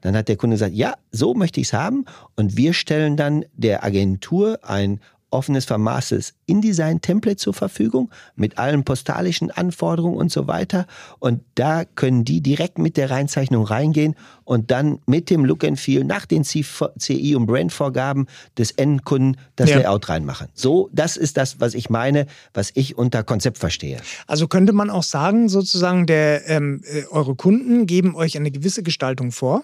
Dann 0.00 0.16
hat 0.16 0.28
der 0.28 0.36
Kunde 0.36 0.54
gesagt, 0.54 0.74
ja, 0.74 0.94
so 1.10 1.34
möchte 1.34 1.60
ich 1.60 1.68
es 1.68 1.72
haben. 1.72 2.04
Und 2.36 2.56
wir 2.56 2.72
stellen 2.72 3.16
dann 3.16 3.44
der 3.56 3.84
Agentur 3.84 4.58
ein 4.62 5.00
offenes, 5.30 5.64
vermaßtes 5.64 6.34
InDesign-Template 6.46 7.36
zur 7.36 7.54
Verfügung 7.54 8.10
mit 8.34 8.58
allen 8.58 8.84
postalischen 8.84 9.50
Anforderungen 9.50 10.16
und 10.16 10.30
so 10.32 10.46
weiter. 10.46 10.86
Und 11.18 11.42
da 11.54 11.84
können 11.84 12.24
die 12.24 12.40
direkt 12.40 12.78
mit 12.78 12.96
der 12.96 13.10
Reinzeichnung 13.10 13.64
reingehen 13.64 14.16
und 14.44 14.70
dann 14.70 14.98
mit 15.06 15.30
dem 15.30 15.44
Look 15.44 15.64
and 15.64 15.78
Feel 15.78 16.04
nach 16.04 16.26
den 16.26 16.42
CI 16.44 17.34
und 17.36 17.46
Brandvorgaben 17.46 18.26
des 18.58 18.72
Endkunden 18.72 19.40
das 19.56 19.70
Ja. 19.70 19.78
Layout 19.78 20.08
reinmachen. 20.08 20.48
So, 20.54 20.90
das 20.92 21.16
ist 21.16 21.36
das, 21.36 21.60
was 21.60 21.74
ich 21.74 21.90
meine, 21.90 22.26
was 22.52 22.72
ich 22.74 22.98
unter 22.98 23.22
Konzept 23.22 23.58
verstehe. 23.58 23.98
Also 24.26 24.48
könnte 24.48 24.72
man 24.72 24.90
auch 24.90 25.04
sagen, 25.04 25.48
sozusagen, 25.48 26.06
der, 26.06 26.48
ähm, 26.48 26.82
äh, 26.84 27.04
eure 27.10 27.36
Kunden 27.36 27.86
geben 27.86 28.16
euch 28.16 28.36
eine 28.36 28.50
gewisse 28.50 28.82
Gestaltung 28.82 29.30
vor. 29.30 29.62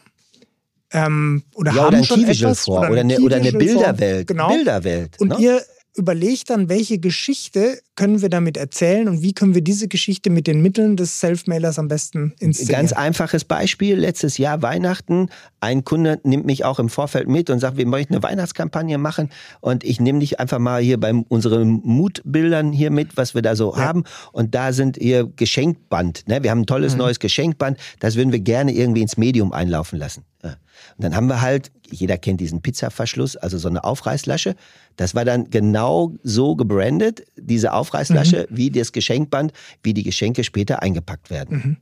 Ähm, 0.92 1.42
oder 1.55 1.72
ja, 1.72 1.79
haben 1.83 1.88
oder 1.88 1.96
ein 1.99 2.05
schon 2.05 2.20
Key-Visual 2.20 2.53
etwas, 2.53 2.64
vor 2.64 2.88
oder 2.90 3.01
eine, 3.01 3.18
oder 3.20 3.37
eine. 3.37 3.53
Bilderwelt. 3.53 4.27
Genau. 4.29 4.49
Bilderwelt. 4.49 5.18
Und 5.20 5.29
ne? 5.31 5.37
ihr 5.40 5.62
überlegt 5.99 6.51
dann, 6.51 6.68
welche 6.68 6.99
Geschichte 6.99 7.79
können 7.94 8.20
wir 8.20 8.29
damit 8.29 8.59
erzählen 8.59 9.09
und 9.09 9.22
wie 9.22 9.33
können 9.33 9.55
wir 9.55 9.62
diese 9.62 9.88
Geschichte 9.88 10.29
mit 10.29 10.46
den 10.46 10.61
Mitteln 10.61 10.96
des 10.99 11.20
Self-Mailers 11.20 11.79
am 11.79 11.88
besten 11.88 12.35
inszenieren. 12.38 12.81
Ganz 12.83 12.92
einfaches 12.92 13.44
Beispiel, 13.46 13.96
letztes 13.96 14.37
Jahr 14.37 14.61
Weihnachten, 14.61 15.31
ein 15.61 15.85
Kunde 15.85 16.20
nimmt 16.22 16.44
mich 16.44 16.66
auch 16.66 16.79
im 16.79 16.90
Vorfeld 16.90 17.29
mit 17.29 17.49
und 17.49 17.61
sagt, 17.61 17.79
wir 17.79 17.87
möchten 17.87 18.12
eine 18.12 18.22
Weihnachtskampagne 18.22 18.99
machen 18.99 19.31
und 19.61 19.85
ich 19.85 19.99
nehme 19.99 20.18
dich 20.18 20.38
einfach 20.38 20.59
mal 20.59 20.83
hier 20.83 21.01
bei 21.01 21.14
unseren 21.14 21.81
Mutbildern 21.83 22.72
hier 22.72 22.90
mit, 22.90 23.16
was 23.16 23.35
wir 23.35 23.40
da 23.40 23.57
so 23.57 23.72
Ja. 23.72 23.79
haben 23.79 24.05
und 24.33 24.55
da 24.55 24.75
sind 24.75 24.99
ihr 24.99 25.25
Geschenkband, 25.25 26.29
ne? 26.29 26.42
wir 26.42 26.51
haben 26.51 26.61
ein 26.61 26.66
tolles 26.66 26.92
Mhm. 26.92 26.99
neues 26.99 27.20
Geschenkband, 27.20 27.79
das 28.01 28.16
würden 28.16 28.33
wir 28.33 28.40
gerne 28.40 28.72
irgendwie 28.72 29.01
ins 29.01 29.16
Medium 29.16 29.53
einlaufen 29.53 29.99
lassen. 29.99 30.25
Ja. 30.44 30.57
Und 30.96 31.04
dann 31.04 31.16
haben 31.16 31.28
wir 31.28 31.40
halt, 31.40 31.70
jeder 31.90 32.18
kennt 32.18 32.40
diesen 32.40 32.62
Pizzaverschluss, 32.62 33.36
also 33.36 33.58
so 33.58 33.68
eine 33.68 33.84
Aufreißlasche, 33.84 34.56
das 34.96 35.14
war 35.14 35.24
dann 35.24 35.50
genau 35.50 36.14
so 36.22 36.56
gebrandet, 36.56 37.24
diese 37.36 37.72
Aufreißlasche, 37.72 38.46
wie 38.50 38.70
das 38.70 38.92
Geschenkband, 38.92 39.52
wie 39.82 39.94
die 39.94 40.02
Geschenke 40.02 40.44
später 40.44 40.82
eingepackt 40.82 41.30
werden. 41.30 41.78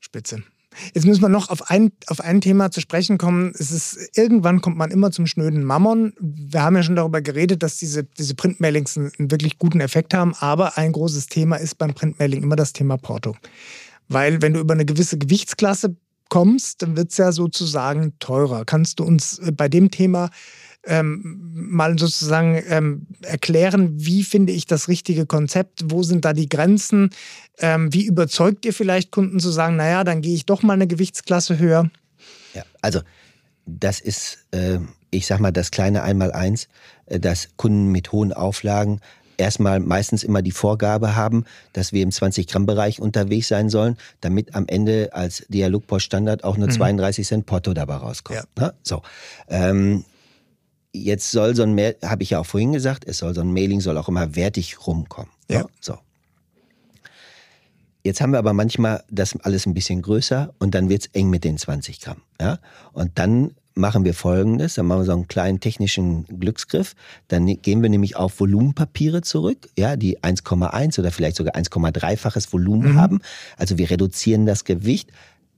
Spitze. 0.00 0.42
Jetzt 0.94 1.04
müssen 1.04 1.20
wir 1.20 1.28
noch 1.28 1.50
auf 1.50 1.70
ein, 1.70 1.90
auf 2.06 2.20
ein 2.20 2.40
Thema 2.40 2.70
zu 2.70 2.80
sprechen 2.80 3.18
kommen. 3.18 3.52
Es 3.58 3.72
ist, 3.72 4.16
irgendwann 4.16 4.60
kommt 4.60 4.76
man 4.76 4.90
immer 4.90 5.10
zum 5.10 5.26
schnöden 5.26 5.64
Mammon. 5.64 6.14
Wir 6.20 6.62
haben 6.62 6.76
ja 6.76 6.82
schon 6.82 6.96
darüber 6.96 7.20
geredet, 7.20 7.62
dass 7.62 7.76
diese, 7.76 8.04
diese 8.04 8.34
Printmailings 8.34 8.96
einen, 8.96 9.10
einen 9.18 9.30
wirklich 9.30 9.58
guten 9.58 9.80
Effekt 9.80 10.14
haben. 10.14 10.34
Aber 10.38 10.78
ein 10.78 10.92
großes 10.92 11.26
Thema 11.26 11.56
ist 11.56 11.76
beim 11.76 11.94
Printmailing 11.94 12.42
immer 12.42 12.56
das 12.56 12.72
Thema 12.72 12.96
Porto. 12.96 13.36
Weil 14.08 14.42
wenn 14.42 14.54
du 14.54 14.60
über 14.60 14.74
eine 14.74 14.84
gewisse 14.84 15.18
Gewichtsklasse 15.18 15.96
kommst, 16.30 16.80
dann 16.80 16.96
wird 16.96 17.10
es 17.10 17.18
ja 17.18 17.32
sozusagen 17.32 18.14
teurer. 18.18 18.64
Kannst 18.64 18.98
du 19.00 19.04
uns 19.04 19.38
äh, 19.38 19.52
bei 19.52 19.68
dem 19.68 19.90
Thema 19.90 20.30
ähm, 20.86 21.50
mal 21.52 21.98
sozusagen 21.98 22.62
ähm, 22.68 23.06
erklären, 23.22 23.92
wie 23.96 24.24
finde 24.24 24.52
ich 24.52 24.64
das 24.64 24.88
richtige 24.88 25.26
Konzept, 25.26 25.82
wo 25.90 26.02
sind 26.02 26.24
da 26.24 26.32
die 26.32 26.48
Grenzen, 26.48 27.10
ähm, 27.58 27.92
wie 27.92 28.06
überzeugt 28.06 28.64
ihr 28.64 28.72
vielleicht 28.72 29.10
Kunden 29.10 29.40
zu 29.40 29.50
sagen, 29.50 29.76
naja, 29.76 30.04
dann 30.04 30.22
gehe 30.22 30.34
ich 30.34 30.46
doch 30.46 30.62
mal 30.62 30.72
eine 30.72 30.86
Gewichtsklasse 30.86 31.58
höher. 31.58 31.90
Ja, 32.54 32.64
also 32.80 33.00
das 33.66 34.00
ist, 34.00 34.38
äh, 34.52 34.78
ich 35.10 35.26
sag 35.26 35.40
mal, 35.40 35.52
das 35.52 35.70
kleine 35.70 36.02
Einmaleins, 36.02 36.68
äh, 37.06 37.20
dass 37.20 37.50
Kunden 37.56 37.92
mit 37.92 38.12
hohen 38.12 38.32
Auflagen 38.32 39.00
erstmal 39.40 39.80
meistens 39.80 40.22
immer 40.22 40.42
die 40.42 40.52
Vorgabe 40.52 41.16
haben, 41.16 41.44
dass 41.72 41.92
wir 41.92 42.02
im 42.02 42.10
20-Gramm-Bereich 42.10 43.00
unterwegs 43.00 43.48
sein 43.48 43.68
sollen, 43.70 43.96
damit 44.20 44.54
am 44.54 44.66
Ende 44.68 45.10
als 45.12 45.44
Dialogpost-Standard 45.48 46.44
auch 46.44 46.56
nur 46.56 46.68
Mhm. 46.68 46.72
32 46.72 47.26
Cent 47.26 47.46
Porto 47.46 47.74
dabei 47.74 47.96
rauskommt. 47.96 48.38
Ja. 48.58 48.62
Ne? 48.66 48.74
So. 48.82 49.02
Ähm, 49.48 50.04
jetzt 50.92 51.30
soll 51.30 51.56
so 51.56 51.62
ein, 51.62 51.74
Mail- 51.74 51.96
habe 52.04 52.22
ich 52.22 52.30
ja 52.30 52.38
auch 52.40 52.46
vorhin 52.46 52.72
gesagt, 52.72 53.04
es 53.06 53.18
soll 53.18 53.34
so 53.34 53.40
ein 53.40 53.52
Mailing 53.52 53.80
soll 53.80 53.98
auch 53.98 54.08
immer 54.08 54.36
wertig 54.36 54.86
rumkommen. 54.86 55.30
ne? 55.48 55.56
Ja. 55.56 55.64
So. 55.80 55.98
Jetzt 58.02 58.20
haben 58.22 58.32
wir 58.32 58.38
aber 58.38 58.54
manchmal 58.54 59.04
das 59.10 59.36
alles 59.42 59.66
ein 59.66 59.74
bisschen 59.74 60.00
größer 60.00 60.54
und 60.58 60.74
dann 60.74 60.88
wird's 60.88 61.08
eng 61.12 61.28
mit 61.28 61.44
den 61.44 61.58
20 61.58 62.00
Gramm. 62.00 62.22
Ja? 62.40 62.58
Und 62.92 63.18
dann 63.18 63.54
machen 63.74 64.04
wir 64.04 64.14
folgendes, 64.14 64.74
dann 64.74 64.86
machen 64.86 65.00
wir 65.00 65.04
so 65.06 65.12
einen 65.12 65.28
kleinen 65.28 65.60
technischen 65.60 66.26
Glücksgriff. 66.40 66.94
Dann 67.28 67.44
ne- 67.44 67.56
gehen 67.56 67.82
wir 67.82 67.88
nämlich 67.88 68.16
auf 68.16 68.40
Volumenpapiere 68.40 69.22
zurück, 69.22 69.68
ja, 69.78 69.96
die 69.96 70.18
1,1 70.22 70.98
oder 70.98 71.10
vielleicht 71.10 71.36
sogar 71.36 71.54
1,3-faches 71.54 72.52
Volumen 72.52 72.92
Mhm. 72.92 73.00
haben. 73.00 73.20
Also 73.56 73.78
wir 73.78 73.90
reduzieren 73.90 74.44
das 74.46 74.64
Gewicht, 74.64 75.10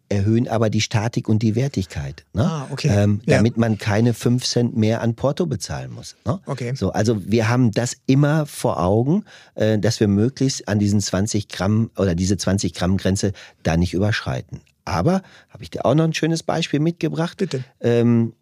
erhöhen 0.09 0.47
aber 0.47 0.69
die 0.69 0.83
Statik 0.83 1.27
und 1.27 1.43
die 1.43 1.55
Wertigkeit. 1.55 2.27
Ne? 2.35 2.45
Ah, 2.45 2.67
okay. 2.71 2.89
ähm, 2.93 3.23
Ja. 3.25 3.37
damit 3.39 3.57
man 3.57 3.79
keine 3.79 4.13
5 4.13 4.45
Cent 4.45 4.77
mehr 4.77 5.01
an 5.01 5.15
Porto 5.15 5.47
bezahlen 5.47 5.91
muss. 5.91 6.17
Ne? 6.27 6.39
Okay. 6.45 6.75
So, 6.75 6.93
also 6.93 7.23
wir 7.25 7.49
haben 7.49 7.71
das 7.71 7.97
immer 8.05 8.45
vor 8.45 8.79
Augen, 8.83 9.25
äh, 9.55 9.79
dass 9.79 10.01
wir 10.01 10.09
möglichst 10.09 10.69
an 10.69 10.79
diesen 10.79 11.01
20 11.01 11.49
Gramm 11.49 11.91
oder 11.97 12.15
diese 12.15 12.37
20 12.37 12.75
Gramm 12.75 12.99
Grenze 12.99 13.33
da 13.63 13.79
nicht 13.79 13.95
überschreiten. 13.95 14.61
Aber 14.85 15.23
habe 15.49 15.63
ich 15.63 15.71
dir 15.71 15.85
auch 15.85 15.95
noch 15.95 16.05
ein 16.05 16.15
schönes 16.15 16.43
Beispiel 16.43 16.81
mitgebracht. 16.81 17.39
Bitte. 17.39 17.65
Ähm, 17.81 18.35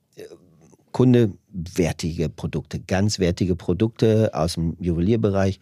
Kunde 0.93 1.33
wertige 1.53 2.29
Produkte, 2.29 2.81
ganz 2.81 3.19
wertige 3.19 3.55
Produkte 3.57 4.31
aus 4.33 4.55
dem 4.55 4.77
Juwelierbereich. 4.81 5.61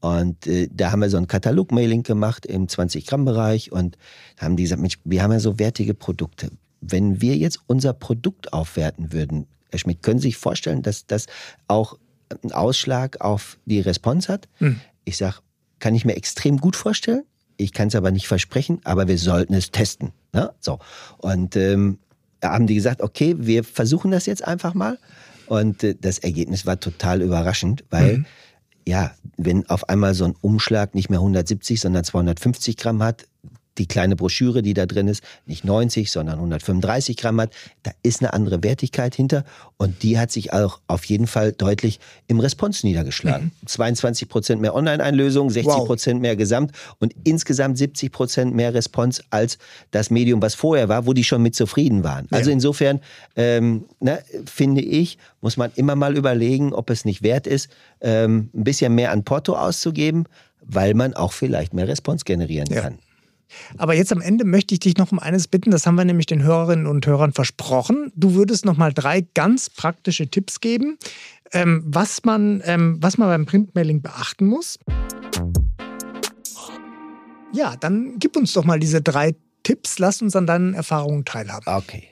Und 0.00 0.46
äh, 0.46 0.68
da 0.72 0.92
haben 0.92 1.00
wir 1.00 1.10
so 1.10 1.16
ein 1.16 1.26
Katalog-Mailing 1.26 2.04
gemacht 2.04 2.46
im 2.46 2.66
20-Gramm-Bereich 2.66 3.72
und 3.72 3.98
haben 4.36 4.56
die 4.56 4.62
gesagt, 4.62 4.80
Mensch, 4.80 4.98
wir 5.04 5.22
haben 5.22 5.32
ja 5.32 5.40
so 5.40 5.58
wertige 5.58 5.94
Produkte. 5.94 6.50
Wenn 6.80 7.20
wir 7.20 7.36
jetzt 7.36 7.58
unser 7.66 7.92
Produkt 7.92 8.52
aufwerten 8.52 9.12
würden, 9.12 9.46
Herr 9.70 9.80
Schmidt, 9.80 10.02
können 10.02 10.20
Sie 10.20 10.28
sich 10.28 10.36
vorstellen, 10.36 10.82
dass 10.82 11.06
das 11.06 11.26
auch 11.66 11.98
einen 12.42 12.52
Ausschlag 12.52 13.20
auf 13.20 13.58
die 13.64 13.80
Response 13.80 14.32
hat? 14.32 14.48
Hm. 14.58 14.80
Ich 15.04 15.16
sage, 15.16 15.36
kann 15.80 15.94
ich 15.94 16.04
mir 16.04 16.16
extrem 16.16 16.58
gut 16.58 16.76
vorstellen. 16.76 17.24
Ich 17.56 17.72
kann 17.72 17.88
es 17.88 17.96
aber 17.96 18.12
nicht 18.12 18.28
versprechen, 18.28 18.80
aber 18.84 19.08
wir 19.08 19.18
sollten 19.18 19.52
es 19.52 19.72
testen. 19.72 20.12
Ne? 20.32 20.52
So. 20.60 20.78
Und 21.18 21.56
ähm, 21.56 21.98
da 22.40 22.52
haben 22.52 22.66
die 22.66 22.74
gesagt, 22.74 23.02
okay, 23.02 23.34
wir 23.38 23.64
versuchen 23.64 24.10
das 24.10 24.26
jetzt 24.26 24.44
einfach 24.46 24.74
mal. 24.74 24.98
Und 25.46 25.82
äh, 25.82 25.94
das 25.98 26.18
Ergebnis 26.18 26.66
war 26.66 26.78
total 26.78 27.22
überraschend, 27.22 27.84
weil 27.90 28.18
Mhm. 28.18 28.26
ja, 28.86 29.12
wenn 29.36 29.68
auf 29.68 29.88
einmal 29.88 30.14
so 30.14 30.24
ein 30.24 30.34
Umschlag 30.40 30.94
nicht 30.94 31.10
mehr 31.10 31.20
170, 31.20 31.80
sondern 31.80 32.04
250 32.04 32.76
Gramm 32.76 33.02
hat, 33.02 33.26
die 33.78 33.86
kleine 33.86 34.16
Broschüre, 34.16 34.62
die 34.62 34.74
da 34.74 34.86
drin 34.86 35.08
ist, 35.08 35.22
nicht 35.46 35.64
90, 35.64 36.10
sondern 36.10 36.36
135 36.36 37.16
Gramm 37.16 37.40
hat, 37.40 37.52
da 37.82 37.92
ist 38.02 38.20
eine 38.20 38.32
andere 38.32 38.62
Wertigkeit 38.62 39.14
hinter 39.14 39.44
und 39.76 40.02
die 40.02 40.18
hat 40.18 40.30
sich 40.30 40.52
auch 40.52 40.80
auf 40.86 41.04
jeden 41.04 41.26
Fall 41.26 41.52
deutlich 41.52 42.00
im 42.26 42.40
Response 42.40 42.86
niedergeschlagen. 42.86 43.52
22 43.66 44.28
Prozent 44.28 44.60
mehr 44.60 44.74
Online-Einlösungen, 44.74 45.50
60 45.50 45.84
Prozent 45.84 46.20
mehr 46.20 46.36
Gesamt 46.36 46.72
und 46.98 47.14
insgesamt 47.24 47.78
70 47.78 48.10
Prozent 48.12 48.54
mehr 48.54 48.74
Response 48.74 49.22
als 49.30 49.58
das 49.90 50.10
Medium, 50.10 50.42
was 50.42 50.54
vorher 50.54 50.88
war, 50.88 51.06
wo 51.06 51.12
die 51.12 51.24
schon 51.24 51.42
mit 51.42 51.54
zufrieden 51.54 52.04
waren. 52.04 52.26
Also 52.30 52.50
Ja. 52.50 52.54
insofern, 52.54 53.00
ähm, 53.36 53.84
ne, 54.00 54.22
finde 54.46 54.80
ich, 54.82 55.18
muss 55.40 55.56
man 55.56 55.70
immer 55.76 55.94
mal 55.94 56.16
überlegen, 56.16 56.72
ob 56.72 56.90
es 56.90 57.04
nicht 57.04 57.22
wert 57.22 57.46
ist, 57.46 57.68
ähm, 58.00 58.50
ein 58.54 58.64
bisschen 58.64 58.94
mehr 58.94 59.12
an 59.12 59.24
Porto 59.24 59.54
auszugeben, 59.54 60.24
weil 60.64 60.94
man 60.94 61.14
auch 61.14 61.32
vielleicht 61.32 61.72
mehr 61.74 61.88
Response 61.88 62.24
generieren 62.24 62.68
Ja. 62.72 62.82
kann. 62.82 62.98
Aber 63.76 63.94
jetzt 63.94 64.12
am 64.12 64.20
Ende 64.20 64.44
möchte 64.44 64.74
ich 64.74 64.80
dich 64.80 64.96
noch 64.96 65.12
um 65.12 65.18
eines 65.18 65.48
bitten, 65.48 65.70
das 65.70 65.86
haben 65.86 65.96
wir 65.96 66.04
nämlich 66.04 66.26
den 66.26 66.42
Hörerinnen 66.42 66.86
und 66.86 67.06
Hörern 67.06 67.32
versprochen. 67.32 68.12
Du 68.14 68.34
würdest 68.34 68.64
noch 68.64 68.76
mal 68.76 68.92
drei 68.92 69.26
ganz 69.34 69.70
praktische 69.70 70.28
Tipps 70.28 70.60
geben, 70.60 70.98
ähm, 71.52 71.82
was, 71.86 72.24
man, 72.24 72.62
ähm, 72.64 72.98
was 73.00 73.18
man 73.18 73.28
beim 73.28 73.46
Printmailing 73.46 74.02
beachten 74.02 74.46
muss. 74.46 74.78
Ja, 77.52 77.76
dann 77.76 78.18
gib 78.18 78.36
uns 78.36 78.52
doch 78.52 78.64
mal 78.64 78.78
diese 78.78 79.00
drei 79.00 79.34
Tipps. 79.62 79.98
Lass 79.98 80.22
uns 80.22 80.36
an 80.36 80.46
deinen 80.46 80.74
Erfahrungen 80.74 81.24
teilhaben. 81.24 81.64
Okay. 81.66 82.04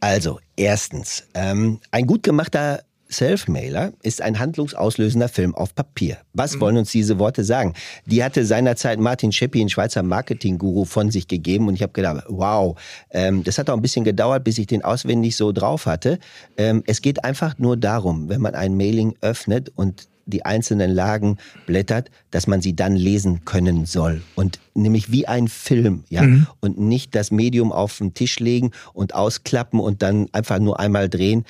Also, 0.00 0.40
erstens, 0.56 1.24
ähm, 1.34 1.78
ein 1.92 2.06
gut 2.06 2.22
gemachter 2.24 2.82
Self-Mailer 3.12 3.92
ist 4.02 4.22
ein 4.22 4.38
handlungsauslösender 4.38 5.28
Film 5.28 5.54
auf 5.54 5.74
Papier. 5.74 6.18
Was 6.32 6.58
wollen 6.60 6.76
uns 6.76 6.90
diese 6.90 7.18
Worte 7.18 7.44
sagen? 7.44 7.74
Die 8.06 8.24
hatte 8.24 8.44
seinerzeit 8.44 8.98
Martin 8.98 9.32
Scheppi, 9.32 9.60
ein 9.60 9.68
Schweizer 9.68 10.02
Marketing-Guru, 10.02 10.84
von 10.84 11.10
sich 11.10 11.28
gegeben 11.28 11.68
und 11.68 11.74
ich 11.74 11.82
habe 11.82 11.92
gedacht, 11.92 12.24
wow, 12.28 12.78
ähm, 13.10 13.44
das 13.44 13.58
hat 13.58 13.70
auch 13.70 13.76
ein 13.76 13.82
bisschen 13.82 14.04
gedauert, 14.04 14.44
bis 14.44 14.58
ich 14.58 14.66
den 14.66 14.82
auswendig 14.82 15.36
so 15.36 15.52
drauf 15.52 15.86
hatte. 15.86 16.18
Ähm, 16.56 16.82
es 16.86 17.02
geht 17.02 17.24
einfach 17.24 17.58
nur 17.58 17.76
darum, 17.76 18.28
wenn 18.28 18.40
man 18.40 18.54
ein 18.54 18.76
Mailing 18.76 19.14
öffnet 19.20 19.70
und 19.76 20.08
die 20.26 20.44
einzelnen 20.44 20.90
Lagen 20.90 21.38
blättert, 21.66 22.10
dass 22.30 22.46
man 22.46 22.60
sie 22.60 22.76
dann 22.76 22.96
lesen 22.96 23.44
können 23.44 23.86
soll. 23.86 24.22
Und 24.34 24.60
nämlich 24.74 25.10
wie 25.10 25.26
ein 25.26 25.48
Film, 25.48 26.04
ja. 26.08 26.22
Mhm. 26.22 26.46
Und 26.60 26.78
nicht 26.78 27.14
das 27.14 27.30
Medium 27.30 27.72
auf 27.72 27.98
den 27.98 28.14
Tisch 28.14 28.38
legen 28.38 28.70
und 28.92 29.14
ausklappen 29.14 29.80
und 29.80 30.02
dann 30.02 30.28
einfach 30.32 30.58
nur 30.58 30.78
einmal 30.78 31.08
drehen. 31.08 31.44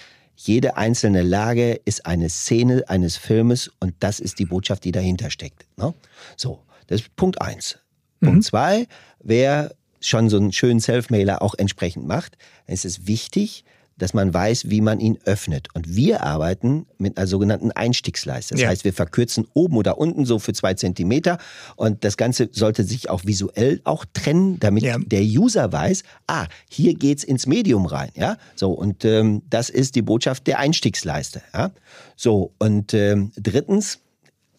Jede 0.44 0.76
einzelne 0.76 1.22
Lage 1.22 1.80
ist 1.84 2.04
eine 2.04 2.28
Szene 2.28 2.82
eines 2.88 3.16
Filmes 3.16 3.70
und 3.78 3.94
das 4.00 4.18
ist 4.18 4.40
die 4.40 4.44
Botschaft, 4.44 4.82
die 4.84 4.90
dahinter 4.90 5.30
steckt. 5.30 5.66
Ne? 5.76 5.94
So, 6.36 6.60
das 6.88 7.02
ist 7.02 7.14
Punkt 7.14 7.40
eins. 7.40 7.78
Mhm. 8.20 8.26
Punkt 8.26 8.44
zwei, 8.44 8.88
wer 9.20 9.72
schon 10.00 10.28
so 10.28 10.38
einen 10.38 10.52
schönen 10.52 10.80
Self-Mailer 10.80 11.42
auch 11.42 11.54
entsprechend 11.56 12.08
macht, 12.08 12.36
dann 12.66 12.74
ist 12.74 12.84
es 12.84 13.06
wichtig, 13.06 13.64
dass 14.02 14.14
man 14.14 14.34
weiß, 14.34 14.68
wie 14.68 14.80
man 14.80 14.98
ihn 14.98 15.16
öffnet. 15.26 15.68
Und 15.74 15.94
wir 15.94 16.24
arbeiten 16.24 16.86
mit 16.98 17.16
einer 17.16 17.28
sogenannten 17.28 17.70
Einstiegsleiste. 17.70 18.54
Das 18.54 18.62
ja. 18.62 18.68
heißt, 18.68 18.84
wir 18.84 18.92
verkürzen 18.92 19.46
oben 19.54 19.76
oder 19.76 19.96
unten 19.96 20.24
so 20.26 20.40
für 20.40 20.52
zwei 20.52 20.74
Zentimeter. 20.74 21.38
Und 21.76 22.02
das 22.02 22.16
Ganze 22.16 22.48
sollte 22.50 22.82
sich 22.82 23.10
auch 23.10 23.24
visuell 23.26 23.80
auch 23.84 24.04
trennen, 24.12 24.58
damit 24.58 24.82
ja. 24.82 24.98
der 24.98 25.22
User 25.22 25.70
weiß, 25.70 26.02
ah, 26.26 26.46
hier 26.68 26.94
geht's 26.94 27.22
ins 27.22 27.46
Medium 27.46 27.86
rein. 27.86 28.10
Ja, 28.16 28.38
so. 28.56 28.72
Und 28.72 29.04
ähm, 29.04 29.42
das 29.48 29.70
ist 29.70 29.94
die 29.94 30.02
Botschaft 30.02 30.48
der 30.48 30.58
Einstiegsleiste. 30.58 31.40
Ja, 31.54 31.70
so. 32.16 32.50
Und 32.58 32.94
ähm, 32.94 33.30
drittens, 33.36 34.00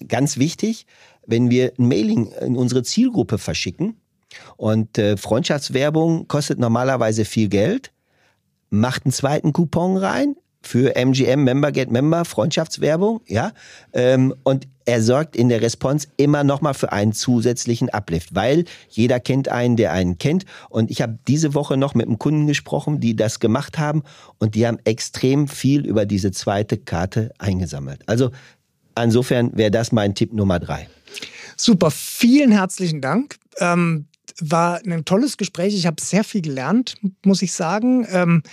ganz 0.07 0.37
wichtig, 0.37 0.85
wenn 1.27 1.49
wir 1.49 1.73
ein 1.77 1.89
Mailing 1.89 2.31
in 2.31 2.55
unsere 2.55 2.83
Zielgruppe 2.83 3.37
verschicken, 3.37 3.97
und 4.57 4.97
äh, 4.97 5.15
Freundschaftswerbung 5.15 6.27
kostet 6.27 6.57
normalerweise 6.57 7.23
viel 7.23 7.49
Geld 7.49 7.92
macht 8.73 9.05
einen 9.05 9.11
zweiten 9.11 9.53
Coupon 9.53 9.97
rein 9.97 10.35
für 10.61 10.95
MGM 10.95 11.43
Member 11.43 11.71
Get 11.71 11.91
Member 11.91 12.25
Freundschaftswerbung, 12.25 13.21
ja, 13.27 13.51
ähm, 13.91 14.33
und 14.43 14.67
er 14.85 15.01
sorgt 15.01 15.35
in 15.35 15.49
der 15.49 15.61
Response 15.61 16.07
immer 16.17 16.43
noch 16.43 16.61
mal 16.61 16.73
für 16.73 16.91
einen 16.91 17.13
zusätzlichen 17.13 17.89
Uplift, 17.89 18.35
weil 18.35 18.65
jeder 18.89 19.19
kennt 19.19 19.47
einen, 19.47 19.77
der 19.77 19.93
einen 19.93 20.17
kennt. 20.17 20.45
Und 20.69 20.91
ich 20.91 21.01
habe 21.01 21.19
diese 21.27 21.53
Woche 21.53 21.77
noch 21.77 21.95
mit 21.95 22.07
einem 22.07 22.19
Kunden 22.19 22.47
gesprochen, 22.47 22.99
die 22.99 23.15
das 23.15 23.39
gemacht 23.39 23.77
haben 23.77 24.03
und 24.39 24.55
die 24.55 24.67
haben 24.67 24.79
extrem 24.83 25.47
viel 25.47 25.85
über 25.85 26.05
diese 26.05 26.31
zweite 26.31 26.77
Karte 26.77 27.31
eingesammelt. 27.37 28.01
Also 28.07 28.31
insofern 29.01 29.55
wäre 29.55 29.71
das 29.71 29.93
mein 29.93 30.15
Tipp 30.15 30.33
Nummer 30.33 30.59
drei. 30.59 30.89
Super, 31.55 31.91
vielen 31.91 32.51
herzlichen 32.51 32.99
Dank. 32.99 33.37
Ähm, 33.59 34.07
war 34.39 34.81
ein 34.85 35.05
tolles 35.05 35.37
Gespräch. 35.37 35.75
Ich 35.75 35.85
habe 35.85 36.01
sehr 36.01 36.23
viel 36.23 36.41
gelernt, 36.41 36.95
muss 37.23 37.41
ich 37.41 37.53
sagen. 37.53 38.05
Ähm, 38.09 38.43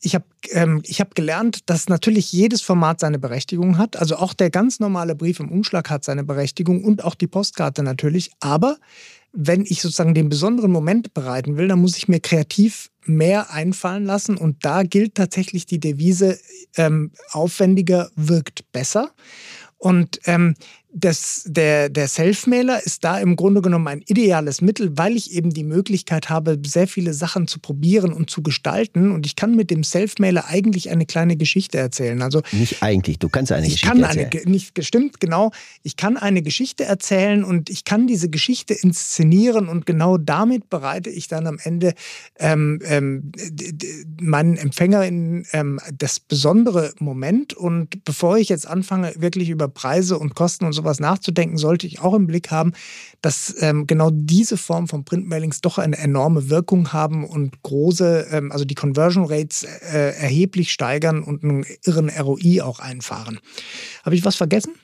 ich 0.00 0.14
habe 0.14 0.24
ähm, 0.50 0.82
hab 0.86 1.14
gelernt, 1.14 1.68
dass 1.70 1.88
natürlich 1.88 2.32
jedes 2.32 2.62
Format 2.62 3.00
seine 3.00 3.18
Berechtigung 3.18 3.78
hat. 3.78 3.96
Also 3.96 4.16
auch 4.16 4.34
der 4.34 4.50
ganz 4.50 4.78
normale 4.80 5.14
Brief 5.14 5.40
im 5.40 5.50
Umschlag 5.50 5.90
hat 5.90 6.04
seine 6.04 6.24
Berechtigung 6.24 6.84
und 6.84 7.04
auch 7.04 7.14
die 7.14 7.26
Postkarte 7.26 7.82
natürlich. 7.82 8.30
Aber 8.40 8.76
wenn 9.32 9.62
ich 9.62 9.82
sozusagen 9.82 10.14
den 10.14 10.28
besonderen 10.28 10.70
Moment 10.70 11.12
bereiten 11.14 11.56
will, 11.56 11.68
dann 11.68 11.80
muss 11.80 11.96
ich 11.96 12.08
mir 12.08 12.20
kreativ 12.20 12.90
mehr 13.04 13.52
einfallen 13.52 14.04
lassen. 14.04 14.36
Und 14.36 14.64
da 14.64 14.82
gilt 14.82 15.14
tatsächlich 15.14 15.66
die 15.66 15.80
Devise, 15.80 16.38
ähm, 16.76 17.12
aufwendiger 17.32 18.10
wirkt 18.16 18.70
besser. 18.72 19.12
Und 19.78 20.20
ähm, 20.24 20.54
das, 20.98 21.42
der, 21.46 21.90
der 21.90 22.08
Self-Mailer 22.08 22.82
ist 22.82 23.04
da 23.04 23.18
im 23.18 23.36
Grunde 23.36 23.60
genommen 23.60 23.86
ein 23.86 24.02
ideales 24.06 24.62
Mittel, 24.62 24.96
weil 24.96 25.14
ich 25.14 25.30
eben 25.34 25.50
die 25.50 25.62
Möglichkeit 25.62 26.30
habe, 26.30 26.58
sehr 26.64 26.88
viele 26.88 27.12
Sachen 27.12 27.46
zu 27.46 27.60
probieren 27.60 28.14
und 28.14 28.30
zu 28.30 28.42
gestalten. 28.42 29.12
Und 29.12 29.26
ich 29.26 29.36
kann 29.36 29.54
mit 29.54 29.70
dem 29.70 29.84
Self-Mailer 29.84 30.46
eigentlich 30.46 30.88
eine 30.88 31.04
kleine 31.04 31.36
Geschichte 31.36 31.76
erzählen. 31.76 32.22
Also 32.22 32.40
nicht 32.50 32.82
eigentlich, 32.82 33.18
du 33.18 33.28
kannst 33.28 33.52
eine 33.52 33.66
ich 33.66 33.74
Geschichte 33.74 33.88
kann 33.88 34.02
erzählen. 34.04 34.30
Eine, 34.32 34.50
nicht 34.50 34.74
gestimmt, 34.74 35.20
genau. 35.20 35.50
Ich 35.82 35.98
kann 35.98 36.16
eine 36.16 36.40
Geschichte 36.40 36.84
erzählen 36.84 37.44
und 37.44 37.68
ich 37.68 37.84
kann 37.84 38.06
diese 38.06 38.30
Geschichte 38.30 38.72
inszenieren 38.72 39.68
und 39.68 39.84
genau 39.84 40.16
damit 40.16 40.70
bereite 40.70 41.10
ich 41.10 41.28
dann 41.28 41.46
am 41.46 41.58
Ende 41.62 41.92
ähm, 42.38 42.80
ähm, 42.84 43.32
meinen 44.18 44.56
Empfängerinnen 44.56 45.46
ähm, 45.52 45.78
das 45.92 46.20
besondere 46.20 46.94
Moment. 47.00 47.52
Und 47.52 48.02
bevor 48.06 48.38
ich 48.38 48.48
jetzt 48.48 48.66
anfange, 48.66 49.12
wirklich 49.18 49.50
über 49.50 49.68
Preise 49.68 50.18
und 50.18 50.34
Kosten 50.34 50.64
und 50.64 50.72
so 50.72 50.85
sowas 50.86 51.00
nachzudenken, 51.00 51.58
sollte 51.58 51.86
ich 51.86 52.00
auch 52.00 52.14
im 52.14 52.26
Blick 52.26 52.50
haben, 52.50 52.72
dass 53.20 53.54
ähm, 53.60 53.86
genau 53.86 54.10
diese 54.12 54.56
Form 54.56 54.86
von 54.86 55.04
Printmailings 55.04 55.60
doch 55.60 55.78
eine 55.78 55.98
enorme 55.98 56.48
Wirkung 56.48 56.92
haben 56.92 57.24
und 57.24 57.62
große, 57.62 58.28
ähm, 58.30 58.52
also 58.52 58.64
die 58.64 58.76
Conversion 58.76 59.24
Rates 59.24 59.64
äh, 59.64 60.14
erheblich 60.16 60.70
steigern 60.70 61.22
und 61.22 61.42
einen 61.42 61.66
irren 61.84 62.08
ROI 62.08 62.62
auch 62.62 62.78
einfahren. 62.78 63.40
Habe 64.04 64.14
ich 64.14 64.24
was 64.24 64.36
vergessen? 64.36 64.74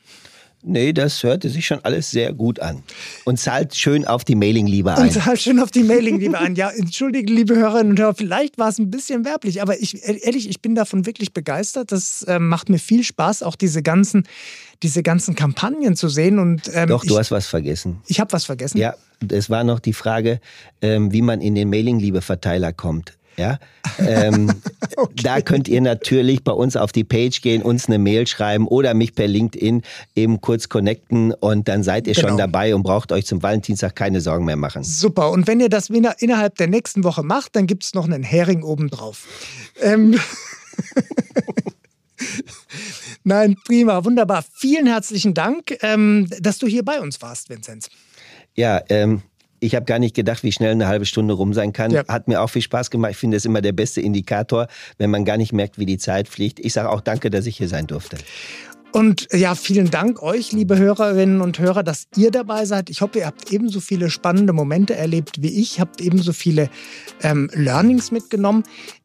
Nee, 0.64 0.92
das 0.92 1.24
hörte 1.24 1.48
sich 1.48 1.66
schon 1.66 1.80
alles 1.82 2.12
sehr 2.12 2.32
gut 2.32 2.60
an. 2.60 2.84
Und 3.24 3.40
zahlt 3.40 3.74
schön 3.74 4.04
auf 4.04 4.24
die 4.24 4.36
Mailing-Liebe 4.36 4.94
ein. 4.94 5.02
Und 5.02 5.12
zahlt 5.12 5.40
schön 5.40 5.58
auf 5.58 5.72
die 5.72 5.82
Mailing-Liebe 5.82 6.38
an. 6.38 6.54
Ja, 6.54 6.70
entschuldige, 6.70 7.32
liebe 7.32 7.56
Hörerinnen 7.56 7.92
und 7.92 7.98
Hörer, 7.98 8.14
vielleicht 8.14 8.58
war 8.58 8.68
es 8.68 8.78
ein 8.78 8.88
bisschen 8.88 9.24
werblich, 9.24 9.60
aber 9.60 9.80
ich, 9.80 10.04
ehrlich, 10.04 10.48
ich 10.48 10.62
bin 10.62 10.76
davon 10.76 11.04
wirklich 11.04 11.32
begeistert. 11.32 11.90
Das 11.90 12.22
äh, 12.22 12.38
macht 12.38 12.68
mir 12.68 12.78
viel 12.78 13.02
Spaß, 13.02 13.42
auch 13.42 13.56
diese 13.56 13.82
ganzen, 13.82 14.22
diese 14.82 15.02
ganzen 15.02 15.34
Kampagnen 15.34 15.96
zu 15.96 16.08
sehen. 16.08 16.38
Und, 16.38 16.70
ähm, 16.74 16.88
Doch, 16.88 17.04
du 17.04 17.14
ich, 17.14 17.18
hast 17.18 17.30
was 17.30 17.46
vergessen. 17.46 18.02
Ich 18.06 18.20
habe 18.20 18.32
was 18.32 18.44
vergessen. 18.44 18.78
Ja, 18.78 18.94
es 19.30 19.50
war 19.50 19.64
noch 19.64 19.80
die 19.80 19.92
Frage, 19.92 20.40
ähm, 20.80 21.12
wie 21.12 21.22
man 21.22 21.40
in 21.40 21.54
den 21.54 21.70
Mailing-Liebe-Verteiler 21.70 22.72
kommt. 22.72 23.16
Ja, 23.38 23.58
ähm, 23.98 24.52
okay. 24.96 25.22
da 25.22 25.40
könnt 25.40 25.66
ihr 25.66 25.80
natürlich 25.80 26.44
bei 26.44 26.52
uns 26.52 26.76
auf 26.76 26.92
die 26.92 27.02
Page 27.02 27.40
gehen, 27.40 27.62
uns 27.62 27.86
eine 27.86 27.98
Mail 27.98 28.26
schreiben 28.26 28.68
oder 28.68 28.92
mich 28.92 29.14
per 29.14 29.26
LinkedIn 29.26 29.82
eben 30.14 30.42
kurz 30.42 30.68
connecten 30.68 31.32
und 31.32 31.66
dann 31.66 31.82
seid 31.82 32.06
ihr 32.06 32.12
genau. 32.12 32.28
schon 32.28 32.36
dabei 32.36 32.74
und 32.74 32.82
braucht 32.82 33.10
euch 33.10 33.24
zum 33.24 33.42
Valentinstag 33.42 33.96
keine 33.96 34.20
Sorgen 34.20 34.44
mehr 34.44 34.56
machen. 34.56 34.84
Super. 34.84 35.30
Und 35.30 35.46
wenn 35.46 35.60
ihr 35.60 35.70
das 35.70 35.88
innerhalb 35.88 36.56
der 36.56 36.66
nächsten 36.66 37.04
Woche 37.04 37.22
macht, 37.22 37.56
dann 37.56 37.66
gibt 37.66 37.84
es 37.84 37.94
noch 37.94 38.04
einen 38.04 38.22
Hering 38.22 38.62
obendrauf. 38.64 39.26
Ähm 39.80 40.20
Nein, 43.24 43.56
prima, 43.64 44.04
wunderbar. 44.04 44.44
Vielen 44.52 44.86
herzlichen 44.86 45.34
Dank, 45.34 45.76
ähm, 45.82 46.28
dass 46.40 46.58
du 46.58 46.66
hier 46.66 46.84
bei 46.84 47.00
uns 47.00 47.22
warst, 47.22 47.50
Vinzenz. 47.50 47.88
Ja, 48.54 48.80
ähm, 48.88 49.22
ich 49.60 49.76
habe 49.76 49.84
gar 49.84 50.00
nicht 50.00 50.16
gedacht, 50.16 50.42
wie 50.42 50.50
schnell 50.50 50.72
eine 50.72 50.88
halbe 50.88 51.06
Stunde 51.06 51.34
rum 51.34 51.54
sein 51.54 51.72
kann. 51.72 51.92
Ja. 51.92 52.04
Hat 52.08 52.26
mir 52.26 52.42
auch 52.42 52.48
viel 52.48 52.62
Spaß 52.62 52.90
gemacht. 52.90 53.12
Ich 53.12 53.16
finde 53.16 53.36
es 53.36 53.44
immer 53.44 53.60
der 53.60 53.72
beste 53.72 54.00
Indikator, 54.00 54.66
wenn 54.98 55.10
man 55.10 55.24
gar 55.24 55.36
nicht 55.36 55.52
merkt, 55.52 55.78
wie 55.78 55.86
die 55.86 55.98
Zeit 55.98 56.26
fliegt. 56.26 56.58
Ich 56.58 56.72
sage 56.72 56.90
auch 56.90 57.00
danke, 57.00 57.30
dass 57.30 57.46
ich 57.46 57.58
hier 57.58 57.68
sein 57.68 57.86
durfte. 57.86 58.18
Und 58.92 59.28
ja, 59.32 59.54
vielen 59.54 59.90
Dank 59.90 60.22
euch, 60.22 60.52
liebe 60.52 60.76
Hörerinnen 60.76 61.40
und 61.40 61.58
Hörer, 61.58 61.82
dass 61.82 62.08
ihr 62.14 62.30
dabei 62.30 62.66
seid. 62.66 62.90
Ich 62.90 63.00
hoffe, 63.00 63.20
ihr 63.20 63.26
habt 63.26 63.50
ebenso 63.50 63.80
viele 63.80 64.10
spannende 64.10 64.52
Momente 64.52 64.94
erlebt 64.94 65.40
wie 65.40 65.60
ich, 65.60 65.80
habt 65.80 66.02
ebenso 66.02 66.34
viele 66.34 66.68
ähm, 67.22 67.48
Learnings 67.54 68.10
mitgenommen. 68.10 68.64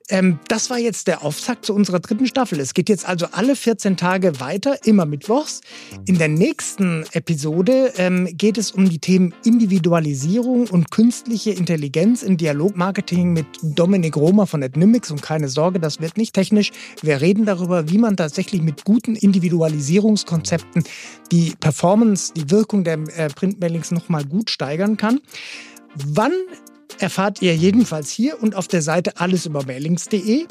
Ähm, 0.10 0.40
das 0.48 0.70
war 0.70 0.78
jetzt 0.78 1.08
der 1.08 1.24
Auftakt 1.24 1.66
zu 1.66 1.74
unserer 1.74 2.00
dritten 2.00 2.28
Staffel. 2.28 2.60
Es 2.60 2.74
geht 2.74 2.90
jetzt 2.90 3.08
also 3.08 3.28
alle 3.32 3.56
14 3.56 3.98
Tage 3.98 4.40
weiter, 4.40 4.78
immer 4.86 5.06
mittwochs. 5.06 5.62
In 6.06 6.18
der 6.18 6.30
nächsten 6.30 7.06
Episode 7.12 7.94
ähm, 7.98 8.28
geht 8.38 8.58
es 8.58 8.72
um 8.72 8.90
die 8.90 9.00
Themen 9.00 9.34
Individualisierung 9.44 10.68
und 10.68 10.92
künstliche 10.92 11.52
Intelligenz 11.52 12.24
in 12.24 12.38
Dialogmarketing 12.38 13.34
mit 13.34 13.46
Dominik 13.62 14.16
Romer 14.16 14.48
von 14.48 14.64
Adnymix. 14.64 15.12
Und 15.12 15.22
keine 15.22 15.50
Sorge, 15.50 15.80
das 15.80 16.00
wird 16.00 16.18
nicht 16.18 16.34
technisch. 16.34 16.72
Wir 17.02 17.20
reden 17.20 17.46
darüber, 17.46 17.90
wie 17.90 17.98
man 17.98 18.16
tatsächlich 18.16 18.62
mit 18.62 18.86
guten 18.86 19.16
Individualisierungskonzepten 19.16 20.84
die 21.32 21.54
Performance, 21.60 22.34
die 22.34 22.50
Wirkung 22.50 22.84
der 22.84 23.00
äh, 23.18 23.28
Printmailings 23.28 23.92
nochmal 23.92 24.24
gut 24.24 24.50
steigern 24.50 24.96
kann. 24.96 25.20
Wann 25.96 26.34
erfahrt 27.00 27.42
ihr 27.42 27.56
jedenfalls 27.56 28.12
hier 28.12 28.42
und 28.42 28.56
auf 28.56 28.68
der 28.68 28.82
Seite 28.82 29.18
allesübermailings.de. 29.20 30.46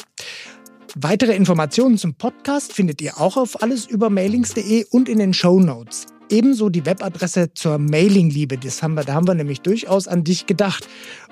Weitere 0.95 1.35
Informationen 1.35 1.99
zum 1.99 2.15
Podcast 2.15 2.73
findet 2.73 3.03
ihr 3.03 3.21
auch 3.21 3.37
auf 3.37 3.63
allesübermailings.de 3.63 4.87
und 4.91 5.09
in 5.09 5.19
den 5.19 5.35
Show 5.35 5.61
Notes. 5.61 6.07
Ebenso 6.31 6.71
die 6.71 6.87
Webadresse 6.87 7.53
zur 7.55 7.79
Mailingliebe. 7.79 8.59
Das 8.59 8.83
haben 8.83 8.95
wir, 8.95 9.05
da 9.05 9.15
haben 9.15 9.29
wir 9.29 9.35
nämlich 9.35 9.61
durchaus 9.61 10.09
an 10.09 10.25
dich 10.25 10.47
gedacht. 10.47 10.89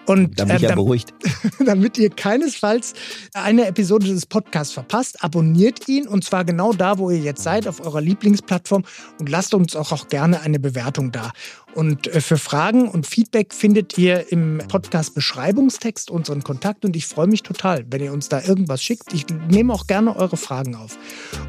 Und 0.07 0.39
da 0.39 0.45
bin 0.45 0.57
ich 0.57 0.63
ja 0.63 0.71
ähm, 0.71 0.77
beruhigt. 0.77 1.15
damit 1.65 1.99
ihr 1.99 2.11
keinesfalls 2.11 2.95
eine 3.33 3.67
Episode 3.67 4.07
des 4.07 4.27
Podcasts 4.27 4.73
verpasst, 4.73 5.23
abonniert 5.23 5.89
ihn 5.89 6.07
und 6.07 6.25
zwar 6.25 6.45
genau 6.45 6.73
da, 6.73 6.99
wo 6.99 7.11
ihr 7.11 7.19
jetzt 7.19 7.43
seid, 7.43 7.67
auf 7.67 7.81
eurer 7.81 8.01
Lieblingsplattform 8.01 8.85
und 9.19 9.29
lasst 9.29 9.55
uns 9.55 9.77
auch, 9.77 9.93
auch 9.93 10.09
gerne 10.09 10.41
eine 10.41 10.59
Bewertung 10.59 11.13
da. 11.13 11.33
Und 11.75 12.07
äh, 12.07 12.21
für 12.21 12.39
Fragen 12.39 12.89
und 12.89 13.07
Feedback 13.07 13.53
findet 13.53 13.99
ihr 13.99 14.31
im 14.31 14.63
Podcast-Beschreibungstext 14.69 16.11
unseren 16.11 16.43
Kontakt 16.43 16.85
und 16.85 16.97
ich 16.97 17.07
freue 17.07 17.27
mich 17.27 17.43
total, 17.43 17.85
wenn 17.91 18.03
ihr 18.03 18.13
uns 18.13 18.29
da 18.29 18.43
irgendwas 18.43 18.83
schickt. 18.83 19.13
Ich 19.13 19.27
nehme 19.49 19.73
auch 19.73 19.87
gerne 19.87 20.17
eure 20.17 20.37
Fragen 20.37 20.75
auf. 20.77 20.99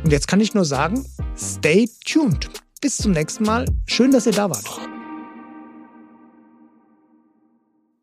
Und 0.03 0.11
jetzt 0.11 0.27
kann 0.27 0.39
ich 0.41 0.53
nur 0.53 0.65
sagen, 0.65 1.05
stay 1.37 1.89
tuned. 2.05 2.49
Bis 2.81 2.97
zum 2.97 3.11
nächsten 3.11 3.43
Mal. 3.43 3.65
Schön, 3.87 4.11
dass 4.11 4.25
ihr 4.25 4.33
da 4.33 4.49
wart. 4.49 4.94